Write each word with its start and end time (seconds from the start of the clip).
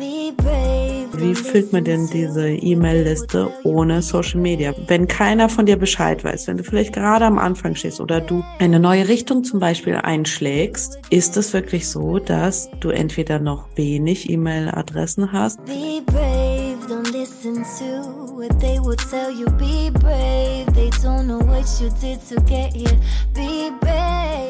Wie 0.00 1.34
füllt 1.34 1.72
man 1.72 1.84
denn 1.84 2.08
diese 2.12 2.48
E-Mail-Liste 2.48 3.50
ohne 3.64 4.00
Social 4.00 4.40
Media? 4.40 4.74
Wenn 4.86 5.06
keiner 5.06 5.48
von 5.48 5.66
dir 5.66 5.76
Bescheid 5.76 6.24
weiß, 6.24 6.46
wenn 6.46 6.56
du 6.56 6.64
vielleicht 6.64 6.94
gerade 6.94 7.26
am 7.26 7.38
Anfang 7.38 7.74
stehst 7.74 8.00
oder 8.00 8.20
du 8.20 8.42
eine 8.58 8.80
neue 8.80 9.08
Richtung 9.08 9.44
zum 9.44 9.60
Beispiel 9.60 9.96
einschlägst, 9.96 10.98
ist 11.10 11.36
es 11.36 11.52
wirklich 11.52 11.88
so, 11.88 12.18
dass 12.18 12.70
du 12.80 12.90
entweder 12.90 13.38
noch 13.38 13.68
wenig 13.76 14.30
E-Mail-Adressen 14.30 15.32
hast. 15.32 15.62
Be 15.66 16.02
brave. 23.80 24.49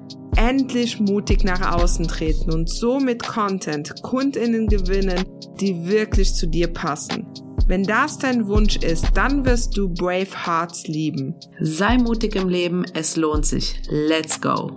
Endlich 0.35 0.99
mutig 0.99 1.43
nach 1.43 1.75
außen 1.75 2.07
treten 2.07 2.51
und 2.51 2.69
so 2.69 2.99
mit 2.99 3.25
Content 3.25 4.01
Kundinnen 4.01 4.67
gewinnen, 4.67 5.23
die 5.59 5.87
wirklich 5.87 6.33
zu 6.33 6.47
dir 6.47 6.67
passen. 6.67 7.27
Wenn 7.67 7.83
das 7.83 8.17
dein 8.17 8.47
Wunsch 8.47 8.77
ist, 8.77 9.05
dann 9.13 9.45
wirst 9.45 9.77
du 9.77 9.89
Brave 9.89 10.45
Hearts 10.45 10.87
lieben. 10.87 11.35
Sei 11.59 11.97
mutig 11.97 12.35
im 12.35 12.49
Leben, 12.49 12.83
es 12.93 13.15
lohnt 13.15 13.45
sich. 13.45 13.81
Let's 13.89 14.41
go! 14.41 14.71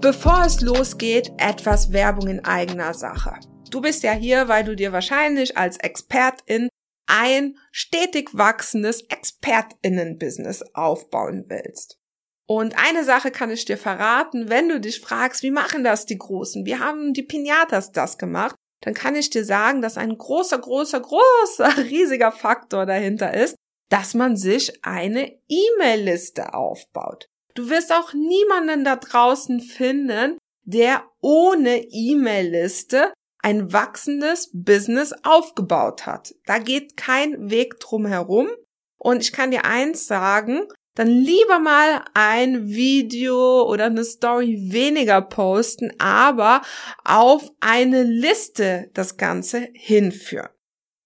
Bevor 0.00 0.42
es 0.44 0.60
losgeht, 0.60 1.32
etwas 1.38 1.92
Werbung 1.92 2.28
in 2.28 2.44
eigener 2.44 2.92
Sache. 2.92 3.34
Du 3.70 3.80
bist 3.80 4.02
ja 4.02 4.12
hier, 4.12 4.48
weil 4.48 4.62
du 4.62 4.76
dir 4.76 4.92
wahrscheinlich 4.92 5.56
als 5.56 5.78
Expertin 5.78 6.68
ein 7.06 7.56
stetig 7.70 8.30
wachsendes 8.32 9.02
Expertinnen-Business 9.02 10.62
aufbauen 10.74 11.44
willst. 11.48 11.98
Und 12.46 12.76
eine 12.76 13.04
Sache 13.04 13.30
kann 13.30 13.50
ich 13.50 13.64
dir 13.64 13.78
verraten, 13.78 14.50
wenn 14.50 14.68
du 14.68 14.80
dich 14.80 15.00
fragst, 15.00 15.42
wie 15.42 15.50
machen 15.50 15.82
das 15.82 16.04
die 16.06 16.18
Großen? 16.18 16.66
Wie 16.66 16.76
haben 16.76 17.14
die 17.14 17.22
Pinatas 17.22 17.92
das 17.92 18.18
gemacht? 18.18 18.54
Dann 18.82 18.92
kann 18.92 19.16
ich 19.16 19.30
dir 19.30 19.44
sagen, 19.44 19.80
dass 19.80 19.96
ein 19.96 20.16
großer, 20.16 20.58
großer, 20.58 21.00
großer, 21.00 21.76
riesiger 21.84 22.32
Faktor 22.32 22.84
dahinter 22.84 23.32
ist, 23.32 23.56
dass 23.88 24.12
man 24.12 24.36
sich 24.36 24.84
eine 24.84 25.38
E-Mail-Liste 25.48 26.52
aufbaut. 26.52 27.28
Du 27.54 27.70
wirst 27.70 27.92
auch 27.92 28.12
niemanden 28.12 28.84
da 28.84 28.96
draußen 28.96 29.60
finden, 29.60 30.38
der 30.64 31.04
ohne 31.20 31.78
E-Mail-Liste 31.78 33.12
ein 33.44 33.74
wachsendes 33.74 34.48
Business 34.54 35.14
aufgebaut 35.22 36.06
hat. 36.06 36.34
Da 36.46 36.58
geht 36.58 36.96
kein 36.96 37.50
Weg 37.50 37.78
drum 37.78 38.06
herum. 38.06 38.48
Und 38.96 39.20
ich 39.20 39.34
kann 39.34 39.50
dir 39.50 39.66
eins 39.66 40.06
sagen, 40.06 40.62
dann 40.94 41.08
lieber 41.08 41.58
mal 41.58 42.02
ein 42.14 42.68
Video 42.68 43.68
oder 43.68 43.84
eine 43.86 44.04
Story 44.04 44.56
weniger 44.70 45.20
posten, 45.20 45.92
aber 45.98 46.62
auf 47.04 47.50
eine 47.60 48.02
Liste 48.02 48.90
das 48.94 49.18
Ganze 49.18 49.68
hinführen. 49.74 50.48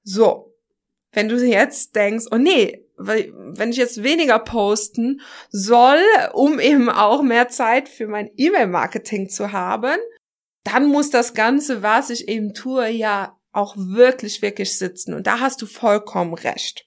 So, 0.05 0.55
wenn 1.11 1.29
du 1.29 1.45
jetzt 1.45 1.97
denkst, 1.97 2.27
oh 2.31 2.37
nee, 2.37 2.85
wenn 2.99 3.71
ich 3.71 3.79
jetzt 3.79 4.05
weniger 4.05 4.39
posten 4.39 5.23
soll, 5.51 6.03
um 6.35 6.61
eben 6.61 6.89
auch 6.89 7.23
mehr 7.23 7.49
Zeit 7.49 7.89
für 7.89 8.07
mein 8.07 8.31
E-Mail-Marketing 8.37 9.29
zu 9.29 9.51
haben, 9.51 9.99
dann 10.65 10.87
muss 10.87 11.11
das 11.11 11.35
Ganze, 11.35 11.83
was 11.83 12.11
ich 12.11 12.29
eben 12.29 12.55
tue, 12.55 12.89
ja 12.89 13.39
auch 13.53 13.75
wirklich, 13.77 14.43
wirklich 14.43 14.77
sitzen. 14.77 15.15
Und 15.15 15.27
da 15.27 15.41
hast 15.41 15.63
du 15.63 15.67
vollkommen 15.67 16.35
recht. 16.35 16.87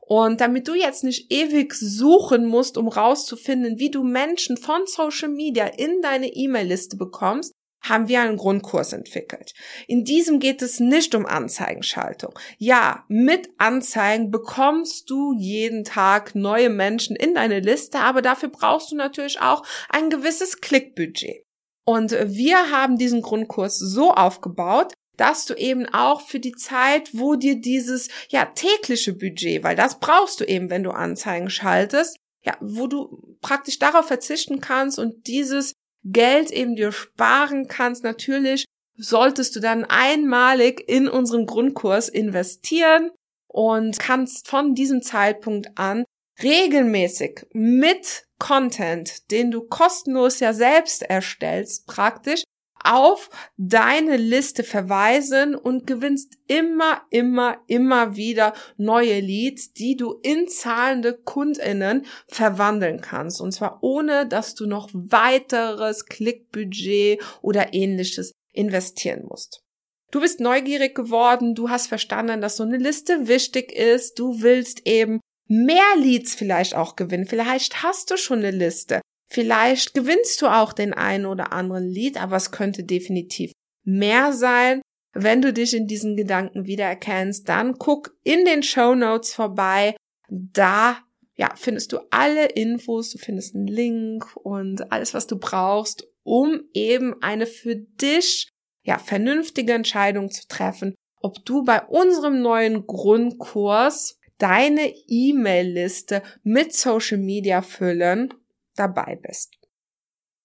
Und 0.00 0.40
damit 0.40 0.66
du 0.66 0.74
jetzt 0.74 1.04
nicht 1.04 1.30
ewig 1.30 1.72
suchen 1.72 2.44
musst, 2.44 2.76
um 2.76 2.88
rauszufinden, 2.88 3.78
wie 3.78 3.92
du 3.92 4.02
Menschen 4.02 4.56
von 4.56 4.82
Social 4.86 5.28
Media 5.28 5.66
in 5.66 6.02
deine 6.02 6.26
E-Mail-Liste 6.26 6.96
bekommst, 6.96 7.52
haben 7.82 8.08
wir 8.08 8.20
einen 8.20 8.36
Grundkurs 8.36 8.92
entwickelt. 8.92 9.54
In 9.86 10.04
diesem 10.04 10.40
geht 10.40 10.62
es 10.62 10.80
nicht 10.80 11.14
um 11.14 11.26
Anzeigenschaltung. 11.26 12.38
Ja, 12.58 13.04
mit 13.08 13.48
Anzeigen 13.58 14.30
bekommst 14.30 15.08
du 15.08 15.32
jeden 15.38 15.84
Tag 15.84 16.34
neue 16.34 16.70
Menschen 16.70 17.16
in 17.16 17.34
deine 17.34 17.60
Liste, 17.60 18.00
aber 18.00 18.20
dafür 18.20 18.50
brauchst 18.50 18.90
du 18.92 18.96
natürlich 18.96 19.40
auch 19.40 19.64
ein 19.88 20.10
gewisses 20.10 20.60
Klickbudget. 20.60 21.44
Und 21.84 22.12
wir 22.12 22.70
haben 22.70 22.98
diesen 22.98 23.22
Grundkurs 23.22 23.78
so 23.78 24.12
aufgebaut, 24.12 24.92
dass 25.16 25.44
du 25.44 25.54
eben 25.54 25.86
auch 25.86 26.22
für 26.22 26.40
die 26.40 26.52
Zeit, 26.52 27.10
wo 27.12 27.34
dir 27.34 27.60
dieses 27.60 28.08
ja 28.30 28.46
tägliche 28.46 29.12
Budget, 29.12 29.62
weil 29.62 29.76
das 29.76 30.00
brauchst 30.00 30.40
du 30.40 30.44
eben, 30.44 30.70
wenn 30.70 30.82
du 30.82 30.92
Anzeigen 30.92 31.50
schaltest, 31.50 32.16
ja, 32.42 32.56
wo 32.60 32.86
du 32.86 33.36
praktisch 33.42 33.78
darauf 33.78 34.06
verzichten 34.06 34.60
kannst 34.60 34.98
und 34.98 35.26
dieses 35.26 35.74
Geld 36.04 36.50
eben 36.50 36.74
dir 36.74 36.92
sparen 36.92 37.66
kannst. 37.66 38.02
Natürlich 38.02 38.64
solltest 38.96 39.56
du 39.56 39.60
dann 39.60 39.84
einmalig 39.84 40.82
in 40.88 41.08
unseren 41.08 41.44
Grundkurs 41.44 42.08
investieren 42.08 43.10
und 43.46 43.98
kannst 43.98 44.48
von 44.48 44.74
diesem 44.74 45.02
Zeitpunkt 45.02 45.76
an 45.76 46.04
regelmäßig 46.42 47.46
mit 47.52 48.26
Content, 48.38 49.30
den 49.30 49.50
du 49.50 49.62
kostenlos 49.62 50.40
ja 50.40 50.52
selbst 50.52 51.02
erstellst, 51.02 51.86
praktisch 51.86 52.42
auf 52.82 53.28
deine 53.56 54.16
Liste 54.16 54.64
verweisen 54.64 55.54
und 55.54 55.86
gewinnst 55.86 56.38
immer, 56.46 57.02
immer, 57.10 57.58
immer 57.66 58.16
wieder 58.16 58.54
neue 58.76 59.20
Leads, 59.20 59.72
die 59.72 59.96
du 59.96 60.18
in 60.22 60.48
zahlende 60.48 61.14
Kundinnen 61.14 62.06
verwandeln 62.26 63.00
kannst. 63.00 63.40
Und 63.40 63.52
zwar 63.52 63.82
ohne, 63.82 64.26
dass 64.26 64.54
du 64.54 64.66
noch 64.66 64.88
weiteres 64.92 66.06
Klickbudget 66.06 67.20
oder 67.42 67.74
ähnliches 67.74 68.32
investieren 68.52 69.26
musst. 69.28 69.62
Du 70.10 70.20
bist 70.20 70.40
neugierig 70.40 70.94
geworden, 70.94 71.54
du 71.54 71.70
hast 71.70 71.86
verstanden, 71.86 72.40
dass 72.40 72.56
so 72.56 72.64
eine 72.64 72.78
Liste 72.78 73.28
wichtig 73.28 73.72
ist, 73.72 74.18
du 74.18 74.40
willst 74.42 74.86
eben 74.86 75.20
mehr 75.50 75.96
Leads 75.98 76.34
vielleicht 76.34 76.76
auch 76.76 76.94
gewinnen. 76.94 77.26
Vielleicht 77.26 77.82
hast 77.82 78.10
du 78.10 78.16
schon 78.16 78.38
eine 78.38 78.52
Liste. 78.52 79.00
Vielleicht 79.28 79.94
gewinnst 79.94 80.40
du 80.40 80.46
auch 80.46 80.72
den 80.72 80.94
einen 80.94 81.26
oder 81.26 81.52
anderen 81.52 81.88
Lied, 81.88 82.20
aber 82.20 82.36
es 82.36 82.52
könnte 82.52 82.84
definitiv 82.84 83.52
mehr 83.84 84.32
sein. 84.32 84.80
Wenn 85.12 85.42
du 85.42 85.52
dich 85.52 85.74
in 85.74 85.88
diesen 85.88 86.16
Gedanken 86.16 86.66
wiedererkennst, 86.66 87.48
dann 87.48 87.78
guck 87.78 88.16
in 88.22 88.44
den 88.44 88.62
Show 88.62 88.94
Notes 88.94 89.34
vorbei. 89.34 89.96
Da 90.28 90.98
ja, 91.36 91.52
findest 91.56 91.92
du 91.92 91.98
alle 92.10 92.46
Infos, 92.46 93.10
du 93.10 93.18
findest 93.18 93.56
einen 93.56 93.66
Link 93.66 94.36
und 94.36 94.92
alles, 94.92 95.14
was 95.14 95.26
du 95.26 95.38
brauchst, 95.38 96.06
um 96.22 96.60
eben 96.74 97.20
eine 97.22 97.46
für 97.46 97.74
dich 97.74 98.48
ja 98.84 98.98
vernünftige 98.98 99.72
Entscheidung 99.72 100.30
zu 100.30 100.46
treffen, 100.46 100.94
ob 101.22 101.44
du 101.44 101.64
bei 101.64 101.82
unserem 101.82 102.40
neuen 102.40 102.86
Grundkurs 102.86 104.19
deine 104.40 104.92
E-Mail-Liste 105.06 106.22
mit 106.42 106.74
Social 106.74 107.18
Media 107.18 107.62
füllen 107.62 108.34
dabei 108.74 109.18
bist. 109.22 109.56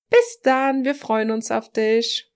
Bis 0.09 0.39
dann, 0.43 0.83
wir 0.83 0.93
freuen 0.93 1.31
uns 1.31 1.49
auf 1.49 1.71
dich. 1.71 2.31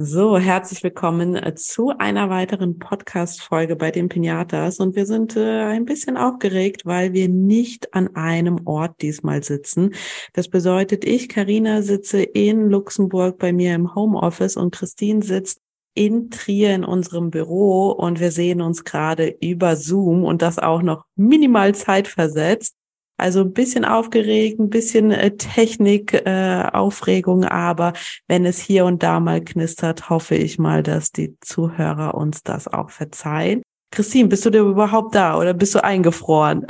So, 0.00 0.38
herzlich 0.38 0.84
willkommen 0.84 1.34
äh, 1.34 1.56
zu 1.56 1.90
einer 1.98 2.30
weiteren 2.30 2.78
Podcast-Folge 2.78 3.74
bei 3.74 3.90
den 3.90 4.08
Pinatas. 4.08 4.78
Und 4.78 4.94
wir 4.94 5.06
sind 5.06 5.36
äh, 5.36 5.62
ein 5.64 5.86
bisschen 5.86 6.16
aufgeregt, 6.16 6.86
weil 6.86 7.12
wir 7.12 7.28
nicht 7.28 7.94
an 7.94 8.14
einem 8.14 8.64
Ort 8.64 9.02
diesmal 9.02 9.42
sitzen. 9.42 9.94
Das 10.34 10.48
bedeutet, 10.48 11.04
ich, 11.04 11.28
Karina, 11.28 11.82
sitze 11.82 12.22
in 12.22 12.70
Luxemburg 12.70 13.38
bei 13.38 13.52
mir 13.52 13.74
im 13.74 13.94
Homeoffice 13.96 14.56
und 14.56 14.72
Christine 14.72 15.22
sitzt 15.22 15.60
in 15.98 16.30
Trier 16.30 16.76
in 16.76 16.84
unserem 16.84 17.30
Büro 17.30 17.90
und 17.90 18.20
wir 18.20 18.30
sehen 18.30 18.60
uns 18.60 18.84
gerade 18.84 19.36
über 19.40 19.74
Zoom 19.74 20.22
und 20.22 20.42
das 20.42 20.60
auch 20.60 20.80
noch 20.80 21.04
minimal 21.16 21.74
zeitversetzt. 21.74 22.76
Also 23.16 23.40
ein 23.40 23.52
bisschen 23.52 23.84
aufgeregt, 23.84 24.60
ein 24.60 24.70
bisschen 24.70 25.10
äh, 25.10 25.36
Technik, 25.36 26.14
äh, 26.14 26.68
Aufregung, 26.72 27.44
aber 27.44 27.94
wenn 28.28 28.46
es 28.46 28.60
hier 28.60 28.84
und 28.84 29.02
da 29.02 29.18
mal 29.18 29.42
knistert, 29.42 30.08
hoffe 30.08 30.36
ich 30.36 30.60
mal, 30.60 30.84
dass 30.84 31.10
die 31.10 31.36
Zuhörer 31.40 32.14
uns 32.14 32.44
das 32.44 32.68
auch 32.68 32.90
verzeihen. 32.90 33.62
Christine, 33.90 34.28
bist 34.28 34.46
du 34.46 34.50
denn 34.50 34.70
überhaupt 34.70 35.16
da 35.16 35.36
oder 35.36 35.52
bist 35.52 35.74
du 35.74 35.82
eingefroren? 35.82 36.64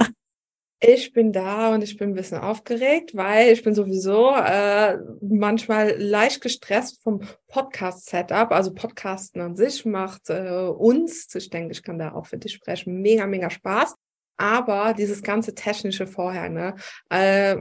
Ich 0.80 1.12
bin 1.12 1.32
da 1.32 1.74
und 1.74 1.82
ich 1.82 1.96
bin 1.96 2.10
ein 2.10 2.14
bisschen 2.14 2.38
aufgeregt, 2.38 3.16
weil 3.16 3.52
ich 3.52 3.64
bin 3.64 3.74
sowieso 3.74 4.30
äh, 4.36 4.96
manchmal 5.20 5.96
leicht 5.98 6.40
gestresst 6.40 7.02
vom 7.02 7.20
Podcast-Setup. 7.48 8.52
Also 8.52 8.72
Podcasten 8.72 9.40
an 9.40 9.56
sich 9.56 9.84
macht 9.84 10.30
äh, 10.30 10.68
uns, 10.68 11.34
ich 11.34 11.50
denke, 11.50 11.72
ich 11.72 11.82
kann 11.82 11.98
da 11.98 12.12
auch 12.12 12.26
für 12.26 12.38
dich 12.38 12.52
sprechen, 12.52 13.00
mega, 13.00 13.26
mega 13.26 13.50
Spaß. 13.50 13.96
Aber 14.36 14.94
dieses 14.94 15.22
ganze 15.24 15.52
technische 15.56 16.06
vorher, 16.06 16.48
ne? 16.48 16.76
Äh, 17.10 17.56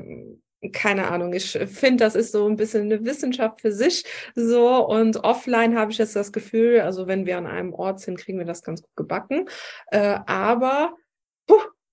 keine 0.72 1.08
Ahnung, 1.08 1.34
ich 1.34 1.52
finde, 1.52 2.04
das 2.04 2.16
ist 2.16 2.32
so 2.32 2.48
ein 2.48 2.56
bisschen 2.56 2.84
eine 2.84 3.04
Wissenschaft 3.04 3.62
für 3.62 3.72
sich 3.72 4.04
so 4.36 4.88
und 4.88 5.18
offline 5.24 5.78
habe 5.78 5.92
ich 5.92 6.00
jetzt 6.00 6.16
das 6.16 6.32
Gefühl, 6.32 6.82
also 6.82 7.08
wenn 7.08 7.26
wir 7.26 7.38
an 7.38 7.46
einem 7.46 7.74
Ort 7.74 8.00
sind, 8.00 8.18
kriegen 8.18 8.40
wir 8.40 8.46
das 8.46 8.64
ganz 8.64 8.82
gut 8.82 8.96
gebacken, 8.96 9.48
äh, 9.92 10.20
aber 10.26 10.96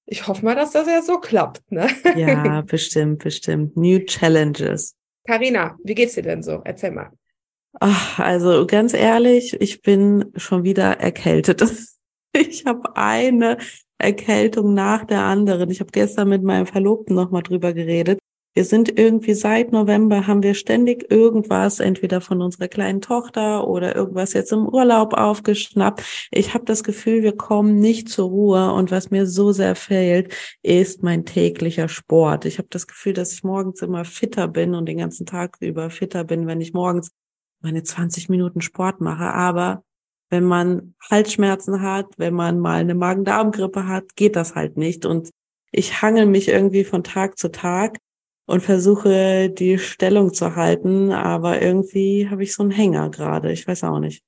ich 0.06 0.26
hoffe 0.26 0.44
mal, 0.44 0.54
dass 0.54 0.72
das 0.72 0.86
ja 0.86 1.02
so 1.02 1.18
klappt. 1.18 1.62
Ne? 1.70 1.88
Ja, 2.16 2.60
bestimmt, 2.66 3.22
bestimmt. 3.22 3.76
New 3.76 4.00
Challenges. 4.00 4.94
Karina, 5.26 5.78
wie 5.82 5.94
geht's 5.94 6.14
dir 6.14 6.22
denn 6.22 6.42
so? 6.42 6.60
Erzähl 6.64 6.90
mal. 6.90 7.10
Ach, 7.80 8.18
also 8.18 8.66
ganz 8.66 8.94
ehrlich, 8.94 9.60
ich 9.60 9.82
bin 9.82 10.32
schon 10.36 10.64
wieder 10.64 11.00
erkältet. 11.00 11.64
Ich 12.36 12.66
habe 12.66 12.96
eine 12.96 13.58
Erkältung 13.96 14.74
nach 14.74 15.04
der 15.04 15.20
anderen. 15.20 15.70
Ich 15.70 15.78
habe 15.78 15.92
gestern 15.92 16.30
mit 16.30 16.42
meinem 16.42 16.66
Verlobten 16.66 17.14
nochmal 17.14 17.44
drüber 17.44 17.72
geredet. 17.72 18.18
Wir 18.56 18.64
sind 18.64 18.96
irgendwie 18.96 19.34
seit 19.34 19.72
November 19.72 20.28
haben 20.28 20.44
wir 20.44 20.54
ständig 20.54 21.10
irgendwas, 21.10 21.80
entweder 21.80 22.20
von 22.20 22.40
unserer 22.40 22.68
kleinen 22.68 23.00
Tochter 23.00 23.66
oder 23.66 23.96
irgendwas 23.96 24.32
jetzt 24.32 24.52
im 24.52 24.68
Urlaub 24.68 25.12
aufgeschnappt. 25.12 26.28
Ich 26.30 26.54
habe 26.54 26.64
das 26.64 26.84
Gefühl, 26.84 27.24
wir 27.24 27.36
kommen 27.36 27.80
nicht 27.80 28.08
zur 28.08 28.28
Ruhe 28.28 28.72
und 28.72 28.92
was 28.92 29.10
mir 29.10 29.26
so 29.26 29.50
sehr 29.50 29.74
fehlt, 29.74 30.32
ist 30.62 31.02
mein 31.02 31.24
täglicher 31.24 31.88
Sport. 31.88 32.44
Ich 32.44 32.58
habe 32.58 32.68
das 32.70 32.86
Gefühl, 32.86 33.12
dass 33.12 33.32
ich 33.32 33.42
morgens 33.42 33.82
immer 33.82 34.04
fitter 34.04 34.46
bin 34.46 34.76
und 34.76 34.86
den 34.86 34.98
ganzen 34.98 35.26
Tag 35.26 35.56
über 35.58 35.90
fitter 35.90 36.22
bin, 36.22 36.46
wenn 36.46 36.60
ich 36.60 36.72
morgens 36.72 37.10
meine 37.60 37.82
20 37.82 38.28
Minuten 38.28 38.60
Sport 38.60 39.00
mache. 39.00 39.34
Aber 39.34 39.82
wenn 40.30 40.44
man 40.44 40.94
Halsschmerzen 41.10 41.82
hat, 41.82 42.06
wenn 42.18 42.34
man 42.34 42.60
mal 42.60 42.78
eine 42.78 42.94
Magen-Darm-Grippe 42.94 43.88
hat, 43.88 44.14
geht 44.14 44.36
das 44.36 44.54
halt 44.54 44.76
nicht. 44.76 45.06
Und 45.06 45.30
ich 45.72 46.02
hangel 46.02 46.26
mich 46.26 46.46
irgendwie 46.46 46.84
von 46.84 47.02
Tag 47.02 47.36
zu 47.36 47.50
Tag 47.50 47.98
und 48.46 48.62
versuche 48.62 49.50
die 49.50 49.78
Stellung 49.78 50.32
zu 50.34 50.56
halten, 50.56 51.12
aber 51.12 51.62
irgendwie 51.62 52.28
habe 52.28 52.42
ich 52.42 52.54
so 52.54 52.62
einen 52.62 52.72
Hänger 52.72 53.10
gerade. 53.10 53.52
Ich 53.52 53.66
weiß 53.66 53.84
auch 53.84 53.98
nicht. 53.98 54.22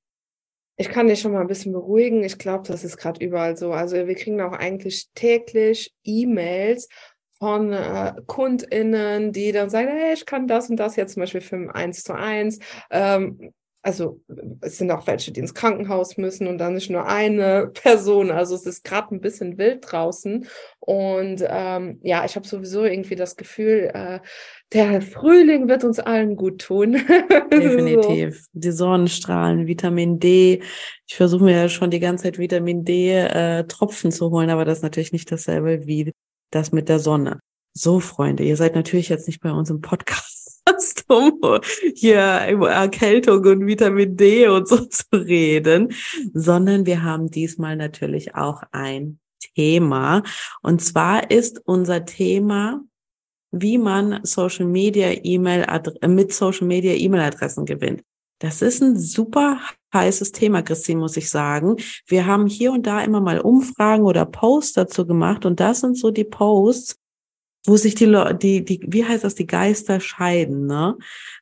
Ich 0.79 0.91
kann 0.91 1.09
dich 1.09 1.21
schon 1.21 1.33
mal 1.33 1.41
ein 1.41 1.47
bisschen 1.47 1.73
beruhigen. 1.73 2.23
Ich 2.23 2.39
glaube, 2.39 2.69
das 2.69 2.85
ist 2.85 2.99
gerade 2.99 3.25
überall 3.25 3.57
so. 3.57 3.73
Also 3.73 3.97
wir 3.97 4.15
kriegen 4.15 4.41
auch 4.43 4.53
eigentlich 4.53 5.09
täglich 5.15 5.95
E-Mails 6.05 6.89
von 7.39 7.73
äh, 7.73 8.15
KundInnen, 8.27 9.33
die 9.33 9.53
dann 9.53 9.71
sagen, 9.71 9.89
hey, 9.89 10.15
ich 10.15 10.27
kann 10.27 10.47
das 10.47 10.71
und 10.71 10.77
das 10.77 10.97
jetzt 10.97 11.15
zum 11.15 11.23
Beispiel 11.23 11.41
für 11.41 11.57
ein 11.57 11.71
1 11.71 12.03
zu 12.03 12.15
1. 12.15 12.59
Ähm, 12.91 13.53
also 13.87 14.21
es 14.63 14.79
sind 14.79 14.91
auch 14.91 15.07
welche, 15.07 15.31
die 15.31 15.39
ins 15.39 15.55
Krankenhaus 15.55 16.17
müssen 16.17 16.49
und 16.49 16.59
dann 16.59 16.75
nicht 16.75 16.91
nur 16.91 17.07
eine 17.07 17.69
Person. 17.73 18.33
Also 18.33 18.57
es 18.57 18.67
ist 18.67 18.83
gerade 18.83 19.15
ein 19.15 19.21
bisschen 19.21 19.59
wild 19.59 19.85
draußen. 19.89 20.49
Und 20.81 21.45
ähm, 21.49 22.01
ja, 22.03 22.25
ich 22.25 22.35
habe 22.35 22.49
sowieso 22.49 22.83
irgendwie 22.83 23.15
das 23.15 23.37
Gefühl, 23.37 23.93
äh, 23.95 24.19
der 24.73 25.03
Frühling 25.03 25.69
wird 25.69 25.85
uns 25.85 26.01
allen 26.01 26.35
gut 26.35 26.63
tun. 26.63 26.95
Definitiv. 27.53 28.41
so. 28.41 28.61
Die 28.61 28.73
Sonnenstrahlen, 28.73 29.69
Vitamin 29.69 30.19
D. 30.19 30.63
Ich 31.07 31.15
versuche 31.15 31.45
mir 31.45 31.55
ja 31.55 31.69
schon 31.69 31.93
die 31.93 32.01
ganze 32.01 32.25
Zeit 32.25 32.39
Vitamin 32.39 32.85
D 32.85 33.13
äh, 33.13 33.63
Tropfen 33.69 34.11
zu 34.11 34.31
holen, 34.33 34.51
aber 34.51 34.65
das 34.65 34.79
ist 34.79 34.83
natürlich 34.83 35.13
nicht 35.13 35.31
dasselbe 35.31 35.87
wie 35.87 36.13
das 36.51 36.73
mit 36.73 36.89
der 36.89 36.99
Sonne. 36.99 37.39
So, 37.73 38.01
Freunde, 38.01 38.43
ihr 38.43 38.57
seid 38.57 38.75
natürlich 38.75 39.11
jetzt 39.11 39.29
nicht 39.29 39.41
bei 39.41 39.53
uns 39.53 39.71
im 39.71 39.81
Podcast 39.81 40.63
um 41.09 41.61
hier 41.95 42.47
über 42.51 42.71
Erkältung 42.71 43.45
und 43.45 43.67
Vitamin 43.67 44.17
D 44.17 44.49
und 44.49 44.69
so 44.69 44.77
zu 44.87 45.05
reden, 45.13 45.93
sondern 46.35 46.87
wir 46.87 47.03
haben 47.03 47.31
diesmal 47.31 47.77
natürlich 47.77 48.35
auch 48.35 48.63
ein 48.73 49.19
Thema. 49.55 50.23
Und 50.63 50.83
zwar 50.83 51.31
ist 51.31 51.61
unser 51.65 52.05
Thema, 52.05 52.81
wie 53.53 53.79
man 53.79 54.21
Social 54.25 54.67
Media 54.67 55.13
E-Mail 55.23 55.67
mit 56.09 56.33
Social 56.33 56.67
Media 56.67 56.93
E-Mail-Adressen 56.93 57.65
gewinnt. 57.65 58.03
Das 58.39 58.61
ist 58.61 58.83
ein 58.83 58.99
super 58.99 59.61
heißes 59.95 60.33
Thema, 60.33 60.63
Christine, 60.63 61.01
muss 61.01 61.17
ich 61.17 61.31
sagen. 61.31 61.77
Wir 62.07 62.27
haben 62.27 62.47
hier 62.47 62.73
und 62.73 62.87
da 62.87 63.01
immer 63.03 63.21
mal 63.21 63.41
Umfragen 63.41 64.05
oder 64.05 64.27
Posts 64.27 64.73
dazu 64.75 65.07
gemacht 65.07 65.47
und 65.47 65.59
das 65.59 65.81
sind 65.81 65.97
so 65.97 66.11
die 66.11 66.25
Posts, 66.25 66.99
wo 67.67 67.77
sich 67.77 67.95
die, 67.95 68.07
die, 68.41 68.65
die, 68.65 68.81
wie 68.87 69.05
heißt 69.05 69.25
das, 69.25 69.35
die 69.35 69.47
Geister 69.47 70.01
scheiden, 70.01 70.67
ne? 70.67 70.97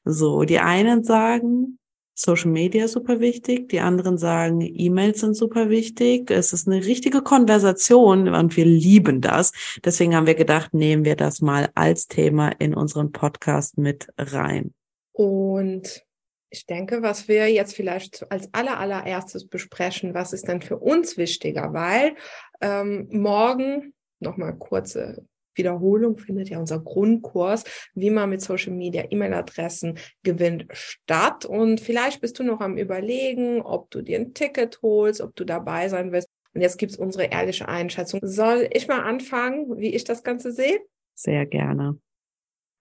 So, 0.04 0.44
die 0.44 0.58
einen 0.58 1.04
sagen, 1.04 1.78
Social 2.16 2.50
Media 2.50 2.86
super 2.86 3.18
wichtig, 3.18 3.68
die 3.68 3.80
anderen 3.80 4.18
sagen, 4.18 4.60
E-Mails 4.60 5.20
sind 5.20 5.34
super 5.34 5.68
wichtig. 5.68 6.30
Es 6.30 6.52
ist 6.52 6.68
eine 6.68 6.84
richtige 6.84 7.22
Konversation 7.22 8.28
und 8.28 8.56
wir 8.56 8.64
lieben 8.64 9.20
das. 9.20 9.52
Deswegen 9.84 10.14
haben 10.14 10.26
wir 10.26 10.36
gedacht, 10.36 10.74
nehmen 10.74 11.04
wir 11.04 11.16
das 11.16 11.40
mal 11.40 11.70
als 11.74 12.06
Thema 12.06 12.50
in 12.60 12.74
unseren 12.74 13.10
Podcast 13.10 13.78
mit 13.78 14.08
rein. 14.16 14.72
Und 15.12 16.04
ich 16.50 16.66
denke, 16.66 17.02
was 17.02 17.26
wir 17.26 17.50
jetzt 17.50 17.74
vielleicht 17.74 18.30
als 18.30 18.48
aller, 18.52 18.78
allererstes 18.78 19.48
besprechen, 19.48 20.14
was 20.14 20.32
ist 20.32 20.46
denn 20.46 20.62
für 20.62 20.78
uns 20.78 21.16
wichtiger, 21.16 21.72
weil 21.72 22.14
ähm, 22.60 23.08
morgen 23.10 23.92
nochmal 24.20 24.56
kurze 24.56 25.26
Wiederholung 25.56 26.18
findet 26.18 26.48
ja 26.48 26.58
unser 26.58 26.80
Grundkurs, 26.80 27.64
wie 27.94 28.10
man 28.10 28.30
mit 28.30 28.40
Social 28.40 28.72
Media 28.72 29.04
E-Mail-Adressen 29.08 29.98
gewinnt, 30.22 30.66
statt. 30.72 31.44
Und 31.44 31.80
vielleicht 31.80 32.20
bist 32.20 32.38
du 32.38 32.42
noch 32.42 32.60
am 32.60 32.76
Überlegen, 32.76 33.62
ob 33.62 33.90
du 33.90 34.02
dir 34.02 34.18
ein 34.18 34.34
Ticket 34.34 34.80
holst, 34.82 35.20
ob 35.20 35.34
du 35.36 35.44
dabei 35.44 35.88
sein 35.88 36.12
willst. 36.12 36.28
Und 36.54 36.60
jetzt 36.60 36.78
gibt's 36.78 36.96
unsere 36.96 37.24
ehrliche 37.24 37.68
Einschätzung. 37.68 38.20
Soll 38.22 38.68
ich 38.72 38.86
mal 38.86 39.02
anfangen, 39.02 39.76
wie 39.78 39.94
ich 39.94 40.04
das 40.04 40.22
Ganze 40.22 40.52
sehe? 40.52 40.80
Sehr 41.14 41.46
gerne. 41.46 41.98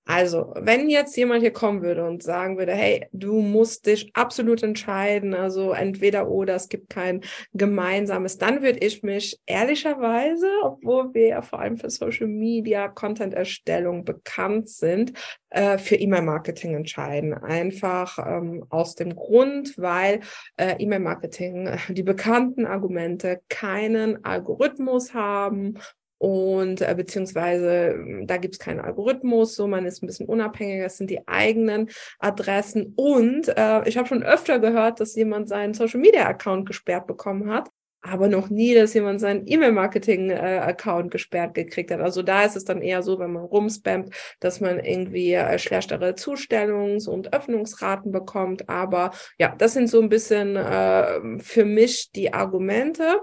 Also, 0.05 0.53
wenn 0.57 0.89
jetzt 0.89 1.15
jemand 1.15 1.41
hier 1.41 1.53
kommen 1.53 1.81
würde 1.81 2.05
und 2.05 2.23
sagen 2.23 2.57
würde, 2.57 2.73
hey, 2.73 3.07
du 3.13 3.39
musst 3.39 3.85
dich 3.85 4.11
absolut 4.13 4.61
entscheiden, 4.61 5.33
also 5.33 5.71
entweder 5.71 6.27
oder, 6.27 6.55
es 6.55 6.67
gibt 6.67 6.89
kein 6.89 7.21
gemeinsames, 7.53 8.37
dann 8.37 8.61
würde 8.61 8.79
ich 8.79 9.01
mich 9.01 9.39
ehrlicherweise, 9.45 10.47
obwohl 10.61 11.13
wir 11.13 11.27
ja 11.27 11.41
vor 11.41 11.59
allem 11.59 11.77
für 11.77 11.89
Social 11.89 12.27
Media, 12.27 12.89
Content-Erstellung 12.89 14.03
bekannt 14.03 14.67
sind, 14.67 15.13
äh, 15.51 15.77
für 15.77 15.95
E-Mail-Marketing 15.95 16.75
entscheiden. 16.75 17.33
Einfach 17.33 18.19
ähm, 18.19 18.65
aus 18.69 18.95
dem 18.95 19.15
Grund, 19.15 19.77
weil 19.77 20.19
äh, 20.57 20.75
E-Mail-Marketing 20.79 21.67
äh, 21.67 21.77
die 21.89 22.03
bekannten 22.03 22.65
Argumente 22.65 23.39
keinen 23.47 24.25
Algorithmus 24.25 25.13
haben 25.13 25.79
und 26.23 26.79
äh, 26.79 26.95
beziehungsweise 26.95 27.95
hm, 27.95 28.27
da 28.27 28.37
gibt 28.37 28.55
es 28.55 28.59
keinen 28.59 28.79
Algorithmus, 28.79 29.55
so 29.55 29.67
man 29.67 29.85
ist 29.85 30.01
ein 30.01 30.07
bisschen 30.07 30.25
unabhängiger, 30.25 30.85
es 30.85 30.97
sind 30.97 31.09
die 31.09 31.27
eigenen 31.27 31.89
Adressen 32.17 32.93
und 32.95 33.49
äh, 33.49 33.85
ich 33.89 33.97
habe 33.97 34.07
schon 34.07 34.23
öfter 34.23 34.59
gehört, 34.59 35.01
dass 35.01 35.15
jemand 35.15 35.49
seinen 35.49 35.73
Social 35.73 35.99
Media 35.99 36.25
Account 36.25 36.65
gesperrt 36.65 37.07
bekommen 37.07 37.51
hat, 37.51 37.67
aber 38.01 38.29
noch 38.29 38.49
nie, 38.49 38.73
dass 38.73 38.93
jemand 38.93 39.19
seinen 39.19 39.45
E-Mail-Marketing-Account 39.45 41.07
äh, 41.07 41.09
gesperrt 41.09 41.55
gekriegt 41.55 41.91
hat. 41.91 41.99
Also 41.99 42.21
da 42.21 42.43
ist 42.43 42.55
es 42.55 42.63
dann 42.63 42.81
eher 42.81 43.03
so, 43.03 43.19
wenn 43.19 43.33
man 43.33 43.43
rumspammt, 43.43 44.15
dass 44.39 44.61
man 44.61 44.79
irgendwie 44.79 45.33
äh, 45.33 45.59
schlechtere 45.59 46.11
Zustellungs- 46.11 47.09
und 47.09 47.33
Öffnungsraten 47.33 48.13
bekommt. 48.13 48.69
Aber 48.69 49.11
ja, 49.37 49.55
das 49.57 49.73
sind 49.73 49.89
so 49.89 49.99
ein 50.01 50.07
bisschen 50.07 50.55
äh, 50.55 51.39
für 51.39 51.65
mich 51.65 52.11
die 52.11 52.33
Argumente. 52.33 53.19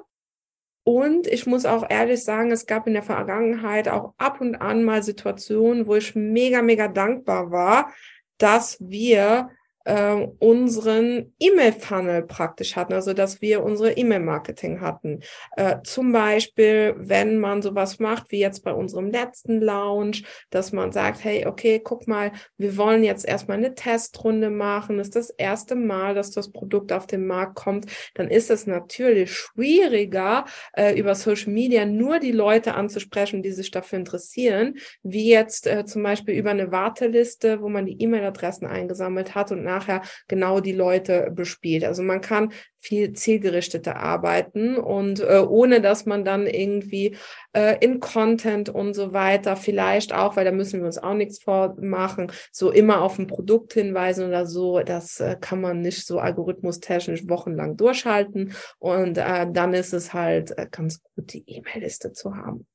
Und 0.83 1.27
ich 1.27 1.47
muss 1.47 1.67
auch 1.67 1.89
ehrlich 1.89 2.25
sagen, 2.25 2.51
es 2.51 2.67
gab 2.67 2.87
in 2.87 2.95
der 2.95 3.03
Vergangenheit 3.03 3.89
auch 3.89 4.15
ab 4.17 4.41
und 4.41 4.57
an 4.57 4.83
mal 4.83 5.03
Situationen, 5.03 5.87
wo 5.87 5.95
ich 5.95 6.15
mega, 6.15 6.63
mega 6.63 6.89
dankbar 6.89 7.51
war, 7.51 7.93
dass 8.39 8.79
wir 8.81 9.51
äh, 9.85 10.27
unseren 10.39 11.33
E-Mail-Funnel 11.39 12.23
praktisch 12.23 12.77
hatten, 12.77 12.93
also 12.93 13.13
dass 13.13 13.41
wir 13.41 13.63
unsere 13.63 13.93
E-Mail-Marketing 13.93 14.81
hatten. 14.81 15.21
Äh, 15.57 15.79
zum 15.85 16.13
Beispiel, 16.13 16.95
wenn 16.97 17.39
man 17.39 17.63
sowas 17.63 17.99
macht, 17.99 18.31
wie 18.31 18.41
jetzt 18.41 18.65
bei 18.65 18.73
unserem 18.73 19.11
letzten 19.11 19.61
Launch, 19.61 20.25
dass 20.51 20.73
man 20.73 20.93
sagt, 20.93 21.25
hey, 21.25 21.47
okay, 21.47 21.81
guck 21.83 22.07
mal, 22.07 22.33
wir 22.59 22.77
wollen 22.77 23.05
jetzt 23.05 23.27
erstmal 23.27 23.59
eine 23.59 23.75
Testrunde 23.75 24.51
machen, 24.51 24.99
ist 24.99 25.17
das 25.17 25.31
erste 25.31 25.75
Mal, 25.75 26.15
dass 26.15 26.31
das 26.31 26.53
Produkt 26.53 26.93
auf 26.93 27.07
den 27.07 27.27
Markt 27.27 27.55
kommt, 27.55 27.87
dann 28.15 28.29
ist 28.29 28.51
es 28.51 28.67
natürlich 28.67 29.33
schwieriger, 29.33 30.45
äh, 30.75 30.99
über 30.99 31.15
Social 31.15 31.53
Media 31.53 31.87
nur 31.87 32.19
die 32.19 32.33
Leute 32.33 32.75
anzusprechen, 32.75 33.43
die 33.43 33.53
sich 33.53 33.71
dafür 33.71 33.99
interessieren, 33.99 34.77
wie 35.03 35.29
jetzt 35.29 35.67
äh, 35.67 35.85
zum 35.85 36.03
Beispiel 36.03 36.35
über 36.35 36.51
eine 36.51 36.71
Warteliste, 36.71 37.63
wo 37.63 37.69
man 37.69 37.87
die 37.87 38.01
E-Mail-Adressen 38.01 38.67
eingesammelt 38.67 39.35
hat 39.35 39.53
und 39.53 39.70
nachher 39.71 40.03
genau 40.29 40.61
die 40.61 40.73
Leute 40.73 41.31
bespielt. 41.33 41.85
Also 41.85 42.03
man 42.03 42.21
kann 42.21 42.53
viel 42.79 43.13
zielgerichteter 43.13 43.97
arbeiten 43.97 44.77
und 44.77 45.21
äh, 45.21 45.45
ohne 45.47 45.81
dass 45.81 46.07
man 46.07 46.25
dann 46.25 46.47
irgendwie 46.47 47.17
äh, 47.53 47.77
in 47.85 48.01
Content 48.01 48.71
und 48.71 48.95
so 48.95 49.13
weiter 49.13 49.57
vielleicht 49.57 50.15
auch, 50.15 50.37
weil 50.37 50.47
da 50.47 50.51
müssen 50.51 50.81
wir 50.81 50.87
uns 50.87 50.99
auch 50.99 51.15
nichts 51.15 51.43
vormachen, 51.43 52.33
so 52.51 52.71
immer 52.71 53.03
auf 53.03 53.19
ein 53.19 53.27
Produkt 53.27 53.75
hinweisen 53.75 54.27
oder 54.27 54.47
so, 54.47 54.81
das 54.81 55.21
äh, 55.21 55.37
kann 55.39 55.61
man 55.61 55.83
nicht 55.83 56.07
so 56.07 56.19
algorithmustechnisch 56.19 57.29
wochenlang 57.29 57.77
durchhalten 57.77 58.55
und 58.79 59.19
äh, 59.19 59.47
dann 59.53 59.75
ist 59.75 59.93
es 59.93 60.15
halt 60.15 60.57
äh, 60.57 60.67
ganz 60.71 61.03
gut, 61.03 61.33
die 61.35 61.45
E-Mail-Liste 61.47 62.13
zu 62.13 62.35
haben. 62.35 62.67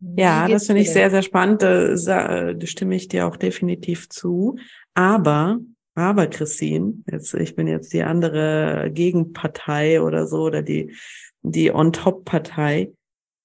Ja, 0.00 0.46
das 0.46 0.66
finde 0.66 0.82
ich 0.82 0.92
sehr, 0.92 1.10
sehr 1.10 1.22
spannend. 1.22 1.62
Da, 1.62 2.52
da 2.52 2.66
stimme 2.66 2.94
ich 2.94 3.08
dir 3.08 3.26
auch 3.26 3.36
definitiv 3.36 4.08
zu. 4.08 4.58
Aber, 4.94 5.58
aber 5.96 6.28
Christine, 6.28 6.94
jetzt, 7.10 7.34
ich 7.34 7.56
bin 7.56 7.66
jetzt 7.66 7.92
die 7.92 8.02
andere 8.02 8.90
Gegenpartei 8.92 10.00
oder 10.00 10.26
so 10.26 10.42
oder 10.42 10.62
die, 10.62 10.94
die 11.42 11.72
On-Top-Partei. 11.72 12.92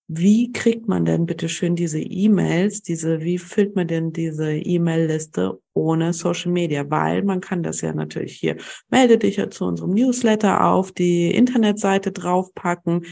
Wie 0.07 0.51
kriegt 0.51 0.89
man 0.89 1.05
denn 1.05 1.25
bitte 1.25 1.47
schön 1.47 1.77
diese 1.77 2.01
E-Mails, 2.01 2.81
diese, 2.81 3.21
wie 3.21 3.37
füllt 3.37 3.77
man 3.77 3.87
denn 3.87 4.11
diese 4.11 4.53
E-Mail-Liste 4.53 5.61
ohne 5.73 6.11
Social 6.11 6.51
Media? 6.51 6.89
Weil 6.89 7.23
man 7.23 7.39
kann 7.39 7.63
das 7.63 7.79
ja 7.79 7.93
natürlich 7.93 8.33
hier, 8.33 8.57
melde 8.89 9.17
dich 9.17 9.37
ja 9.37 9.49
zu 9.49 9.63
unserem 9.63 9.91
Newsletter 9.91 10.65
auf, 10.65 10.91
die 10.91 11.31
Internetseite 11.31 12.11
draufpacken, 12.11 13.05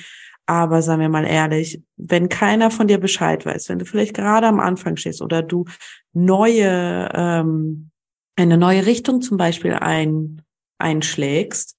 aber 0.50 0.81
sagen 0.81 1.00
wir 1.01 1.10
mal 1.10 1.25
ehrlich, 1.25 1.81
wenn 1.96 2.27
keiner 2.27 2.72
von 2.72 2.88
dir 2.88 2.98
Bescheid 2.98 3.46
weiß, 3.46 3.69
wenn 3.69 3.79
du 3.79 3.86
vielleicht 3.86 4.15
gerade 4.15 4.48
am 4.48 4.60
Anfang 4.60 4.98
stehst 4.98 5.22
oder 5.22 5.43
du 5.43 5.63
neue, 6.12 7.10
ähm, 7.13 7.91
eine 8.39 8.58
neue 8.58 8.86
Richtung 8.86 9.22
zum 9.22 9.38
Beispiel 9.38 9.74
ein, 9.74 10.41
einschlägst, 10.77 11.75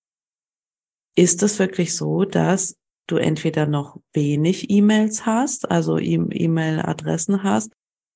ist 1.16 1.42
es 1.42 1.58
wirklich 1.58 1.96
so, 1.96 2.24
dass 2.24 2.76
du 3.06 3.16
entweder 3.16 3.66
noch 3.66 4.00
wenig 4.12 4.70
E-Mails 4.70 5.26
hast, 5.26 5.70
also 5.70 5.98
E-Mail-Adressen 5.98 7.42
hast, 7.42 7.72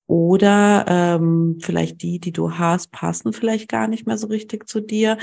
oder 0.07 0.85
ähm, 0.87 1.59
vielleicht 1.61 2.03
die, 2.03 2.21
die 2.21 2.33
du 2.33 2.53
hast, 2.59 2.91
passen 2.91 3.33
vielleicht 3.33 3.69
gar 3.69 3.89
nicht 3.89 4.07
mehr 4.07 4.19
so 4.19 4.27
richtig 4.27 4.69
zu 4.69 4.81
dir 4.81 5.17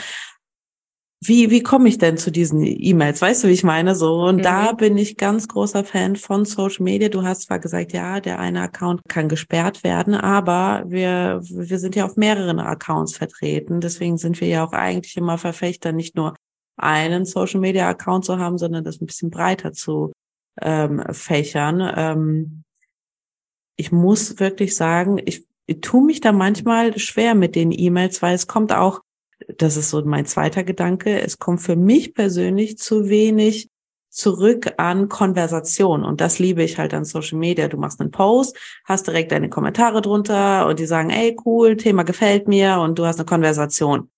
wie, 1.23 1.51
wie 1.51 1.61
komme 1.61 1.87
ich 1.87 1.99
denn 1.99 2.17
zu 2.17 2.31
diesen 2.31 2.63
E-Mails? 2.63 3.21
Weißt 3.21 3.43
du, 3.43 3.47
wie 3.47 3.53
ich 3.53 3.63
meine? 3.63 3.95
So, 3.95 4.23
und 4.23 4.37
mhm. 4.37 4.41
da 4.41 4.71
bin 4.71 4.97
ich 4.97 5.17
ganz 5.17 5.47
großer 5.47 5.83
Fan 5.83 6.15
von 6.15 6.45
Social 6.45 6.83
Media. 6.83 7.09
Du 7.09 7.21
hast 7.21 7.43
zwar 7.43 7.59
gesagt, 7.59 7.93
ja, 7.93 8.19
der 8.19 8.39
eine 8.39 8.61
Account 8.61 9.01
kann 9.07 9.29
gesperrt 9.29 9.83
werden, 9.83 10.15
aber 10.15 10.83
wir, 10.87 11.41
wir 11.43 11.77
sind 11.77 11.95
ja 11.95 12.05
auf 12.05 12.17
mehreren 12.17 12.59
Accounts 12.59 13.15
vertreten. 13.15 13.81
Deswegen 13.81 14.17
sind 14.17 14.41
wir 14.41 14.47
ja 14.47 14.65
auch 14.65 14.73
eigentlich 14.73 15.15
immer 15.15 15.37
Verfechter, 15.37 15.91
nicht 15.91 16.15
nur 16.15 16.33
einen 16.75 17.25
Social 17.25 17.59
Media 17.59 17.87
Account 17.87 18.25
zu 18.25 18.39
haben, 18.39 18.57
sondern 18.57 18.83
das 18.83 18.99
ein 18.99 19.05
bisschen 19.05 19.29
breiter 19.29 19.73
zu 19.73 20.11
ähm, 20.59 21.03
fächern. 21.11 21.87
Ähm, 21.95 22.63
ich 23.77 23.91
muss 23.91 24.39
wirklich 24.39 24.75
sagen, 24.75 25.21
ich, 25.23 25.45
ich 25.67 25.81
tue 25.81 26.03
mich 26.03 26.19
da 26.19 26.31
manchmal 26.31 26.97
schwer 26.97 27.35
mit 27.35 27.55
den 27.55 27.71
E-Mails, 27.71 28.23
weil 28.23 28.33
es 28.33 28.47
kommt 28.47 28.73
auch 28.73 29.01
das 29.57 29.77
ist 29.77 29.89
so 29.89 30.03
mein 30.03 30.25
zweiter 30.25 30.63
Gedanke, 30.63 31.21
es 31.21 31.39
kommt 31.39 31.62
für 31.62 31.75
mich 31.75 32.13
persönlich 32.13 32.77
zu 32.77 33.10
wenig 33.10 33.69
zurück 34.10 34.74
an 34.77 35.07
Konversation. 35.07 36.03
Und 36.03 36.21
das 36.21 36.38
liebe 36.38 36.63
ich 36.63 36.77
halt 36.77 36.93
an 36.93 37.05
Social 37.05 37.39
Media. 37.39 37.67
Du 37.69 37.77
machst 37.77 38.01
einen 38.01 38.12
Post, 38.12 38.57
hast 38.83 39.07
direkt 39.07 39.31
deine 39.31 39.50
Kommentare 39.50 40.01
drunter 40.01 40.67
und 40.67 40.79
die 40.79 40.86
sagen, 40.86 41.10
ey, 41.10 41.36
cool, 41.45 41.77
Thema 41.77 42.03
gefällt 42.03 42.48
mir 42.48 42.79
und 42.79 43.00
du 43.00 43.05
hast 43.05 43.17
eine 43.17 43.25
Konversation. 43.25 44.10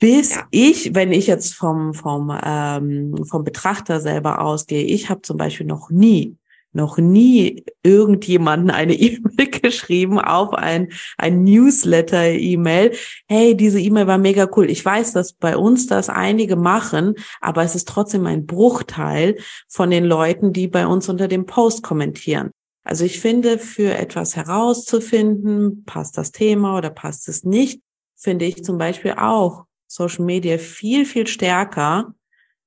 Bis 0.00 0.34
ja. 0.34 0.46
ich, 0.50 0.94
wenn 0.94 1.12
ich 1.12 1.28
jetzt 1.28 1.54
vom, 1.54 1.94
vom, 1.94 2.36
ähm, 2.44 3.24
vom 3.24 3.44
Betrachter 3.44 4.00
selber 4.00 4.40
ausgehe, 4.40 4.82
ich 4.82 5.08
habe 5.08 5.22
zum 5.22 5.36
Beispiel 5.36 5.66
noch 5.66 5.88
nie 5.90 6.36
noch 6.74 6.98
nie 6.98 7.64
irgendjemanden 7.82 8.70
eine 8.70 8.94
E-Mail 8.98 9.50
geschrieben 9.50 10.18
auf 10.18 10.52
ein, 10.52 10.92
ein 11.16 11.44
Newsletter-E-Mail. 11.44 12.92
Hey, 13.28 13.56
diese 13.56 13.80
E-Mail 13.80 14.06
war 14.06 14.18
mega 14.18 14.48
cool. 14.56 14.70
Ich 14.70 14.84
weiß, 14.84 15.12
dass 15.12 15.32
bei 15.32 15.56
uns 15.56 15.86
das 15.86 16.08
einige 16.08 16.56
machen, 16.56 17.14
aber 17.40 17.62
es 17.62 17.74
ist 17.74 17.88
trotzdem 17.88 18.26
ein 18.26 18.46
Bruchteil 18.46 19.36
von 19.68 19.90
den 19.90 20.04
Leuten, 20.04 20.52
die 20.52 20.68
bei 20.68 20.86
uns 20.86 21.08
unter 21.08 21.28
dem 21.28 21.46
Post 21.46 21.82
kommentieren. 21.82 22.50
Also 22.84 23.04
ich 23.04 23.18
finde, 23.18 23.58
für 23.58 23.94
etwas 23.94 24.36
herauszufinden, 24.36 25.84
passt 25.84 26.18
das 26.18 26.32
Thema 26.32 26.76
oder 26.76 26.90
passt 26.90 27.28
es 27.28 27.44
nicht, 27.44 27.80
finde 28.14 28.44
ich 28.44 28.62
zum 28.62 28.76
Beispiel 28.76 29.12
auch 29.12 29.64
Social 29.86 30.24
Media 30.24 30.58
viel, 30.58 31.06
viel 31.06 31.26
stärker 31.26 32.14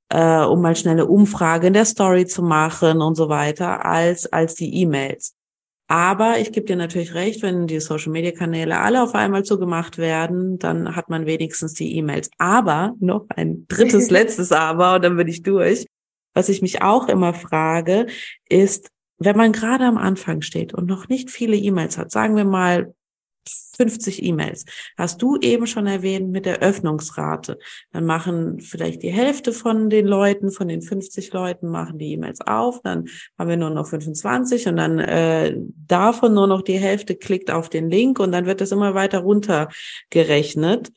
äh, 0.10 0.42
um 0.44 0.62
mal 0.62 0.76
schnelle 0.76 1.06
Umfrage 1.06 1.68
in 1.68 1.74
der 1.74 1.86
Story 1.86 2.26
zu 2.26 2.42
machen 2.42 3.02
und 3.02 3.16
so 3.16 3.30
weiter, 3.30 3.86
als, 3.86 4.32
als 4.32 4.56
die 4.56 4.74
E-Mails. 4.82 5.34
Aber 5.90 6.38
ich 6.40 6.52
gebe 6.52 6.66
dir 6.66 6.76
natürlich 6.76 7.14
recht, 7.14 7.42
wenn 7.44 7.66
die 7.66 7.80
Social-Media-Kanäle 7.80 8.78
alle 8.78 9.02
auf 9.02 9.16
einmal 9.16 9.44
zugemacht 9.44 9.98
werden, 9.98 10.60
dann 10.60 10.98
hat 10.98 11.10
man 11.10 11.26
wenigstens 11.26 11.74
die 11.74 11.96
E-Mails. 11.96 12.30
Aber 12.38 12.96
noch 13.00 13.26
ein 13.30 13.66
drittes, 13.70 14.10
letztes 14.12 14.52
Aber 14.52 14.96
und 14.96 15.04
dann 15.04 15.16
bin 15.16 15.28
ich 15.28 15.44
durch. 15.44 15.86
Was 16.34 16.50
ich 16.50 16.62
mich 16.62 16.82
auch 16.82 17.08
immer 17.08 17.34
frage, 17.34 18.08
ist, 18.50 18.90
wenn 19.18 19.38
man 19.38 19.54
gerade 19.54 19.86
am 19.86 19.98
Anfang 19.98 20.42
steht 20.42 20.74
und 20.74 20.86
noch 20.86 21.08
nicht 21.08 21.32
viele 21.32 21.56
E-Mails 21.56 21.98
hat, 21.98 22.12
sagen 22.12 22.36
wir 22.36 22.46
mal 22.46 22.94
50 23.48 24.24
E-Mails. 24.24 24.66
Hast 24.98 25.22
du 25.22 25.38
eben 25.38 25.68
schon 25.68 25.88
erwähnt 25.88 26.30
mit 26.32 26.46
der 26.46 26.60
Öffnungsrate. 26.60 27.60
Dann 27.92 28.06
machen 28.06 28.60
vielleicht 28.60 29.04
die 29.04 29.12
Hälfte 29.12 29.54
von 29.54 29.90
den 29.90 30.08
Leuten, 30.08 30.52
von 30.52 30.68
den 30.68 30.82
50 30.82 31.32
Leuten, 31.34 31.68
machen 31.68 32.00
die 32.00 32.14
E-Mails 32.14 32.42
auf. 32.42 32.82
Dann 32.82 33.08
haben 33.38 33.50
wir 33.50 33.58
nur 33.58 33.70
noch 33.70 33.88
25 33.88 34.68
und 34.68 34.78
dann 34.78 35.00
äh, 35.00 35.56
davon 35.88 36.34
nur 36.34 36.48
noch 36.48 36.62
die 36.62 36.80
Hälfte 36.80 37.16
klickt 37.16 37.52
auf 37.52 37.70
den 37.70 37.90
Link 37.90 38.20
und 38.20 38.32
dann 38.32 38.46
wird 38.46 38.62
das 38.62 38.72
immer 38.72 38.94
weiter 38.94 39.20
runtergerechnet. 39.20 40.92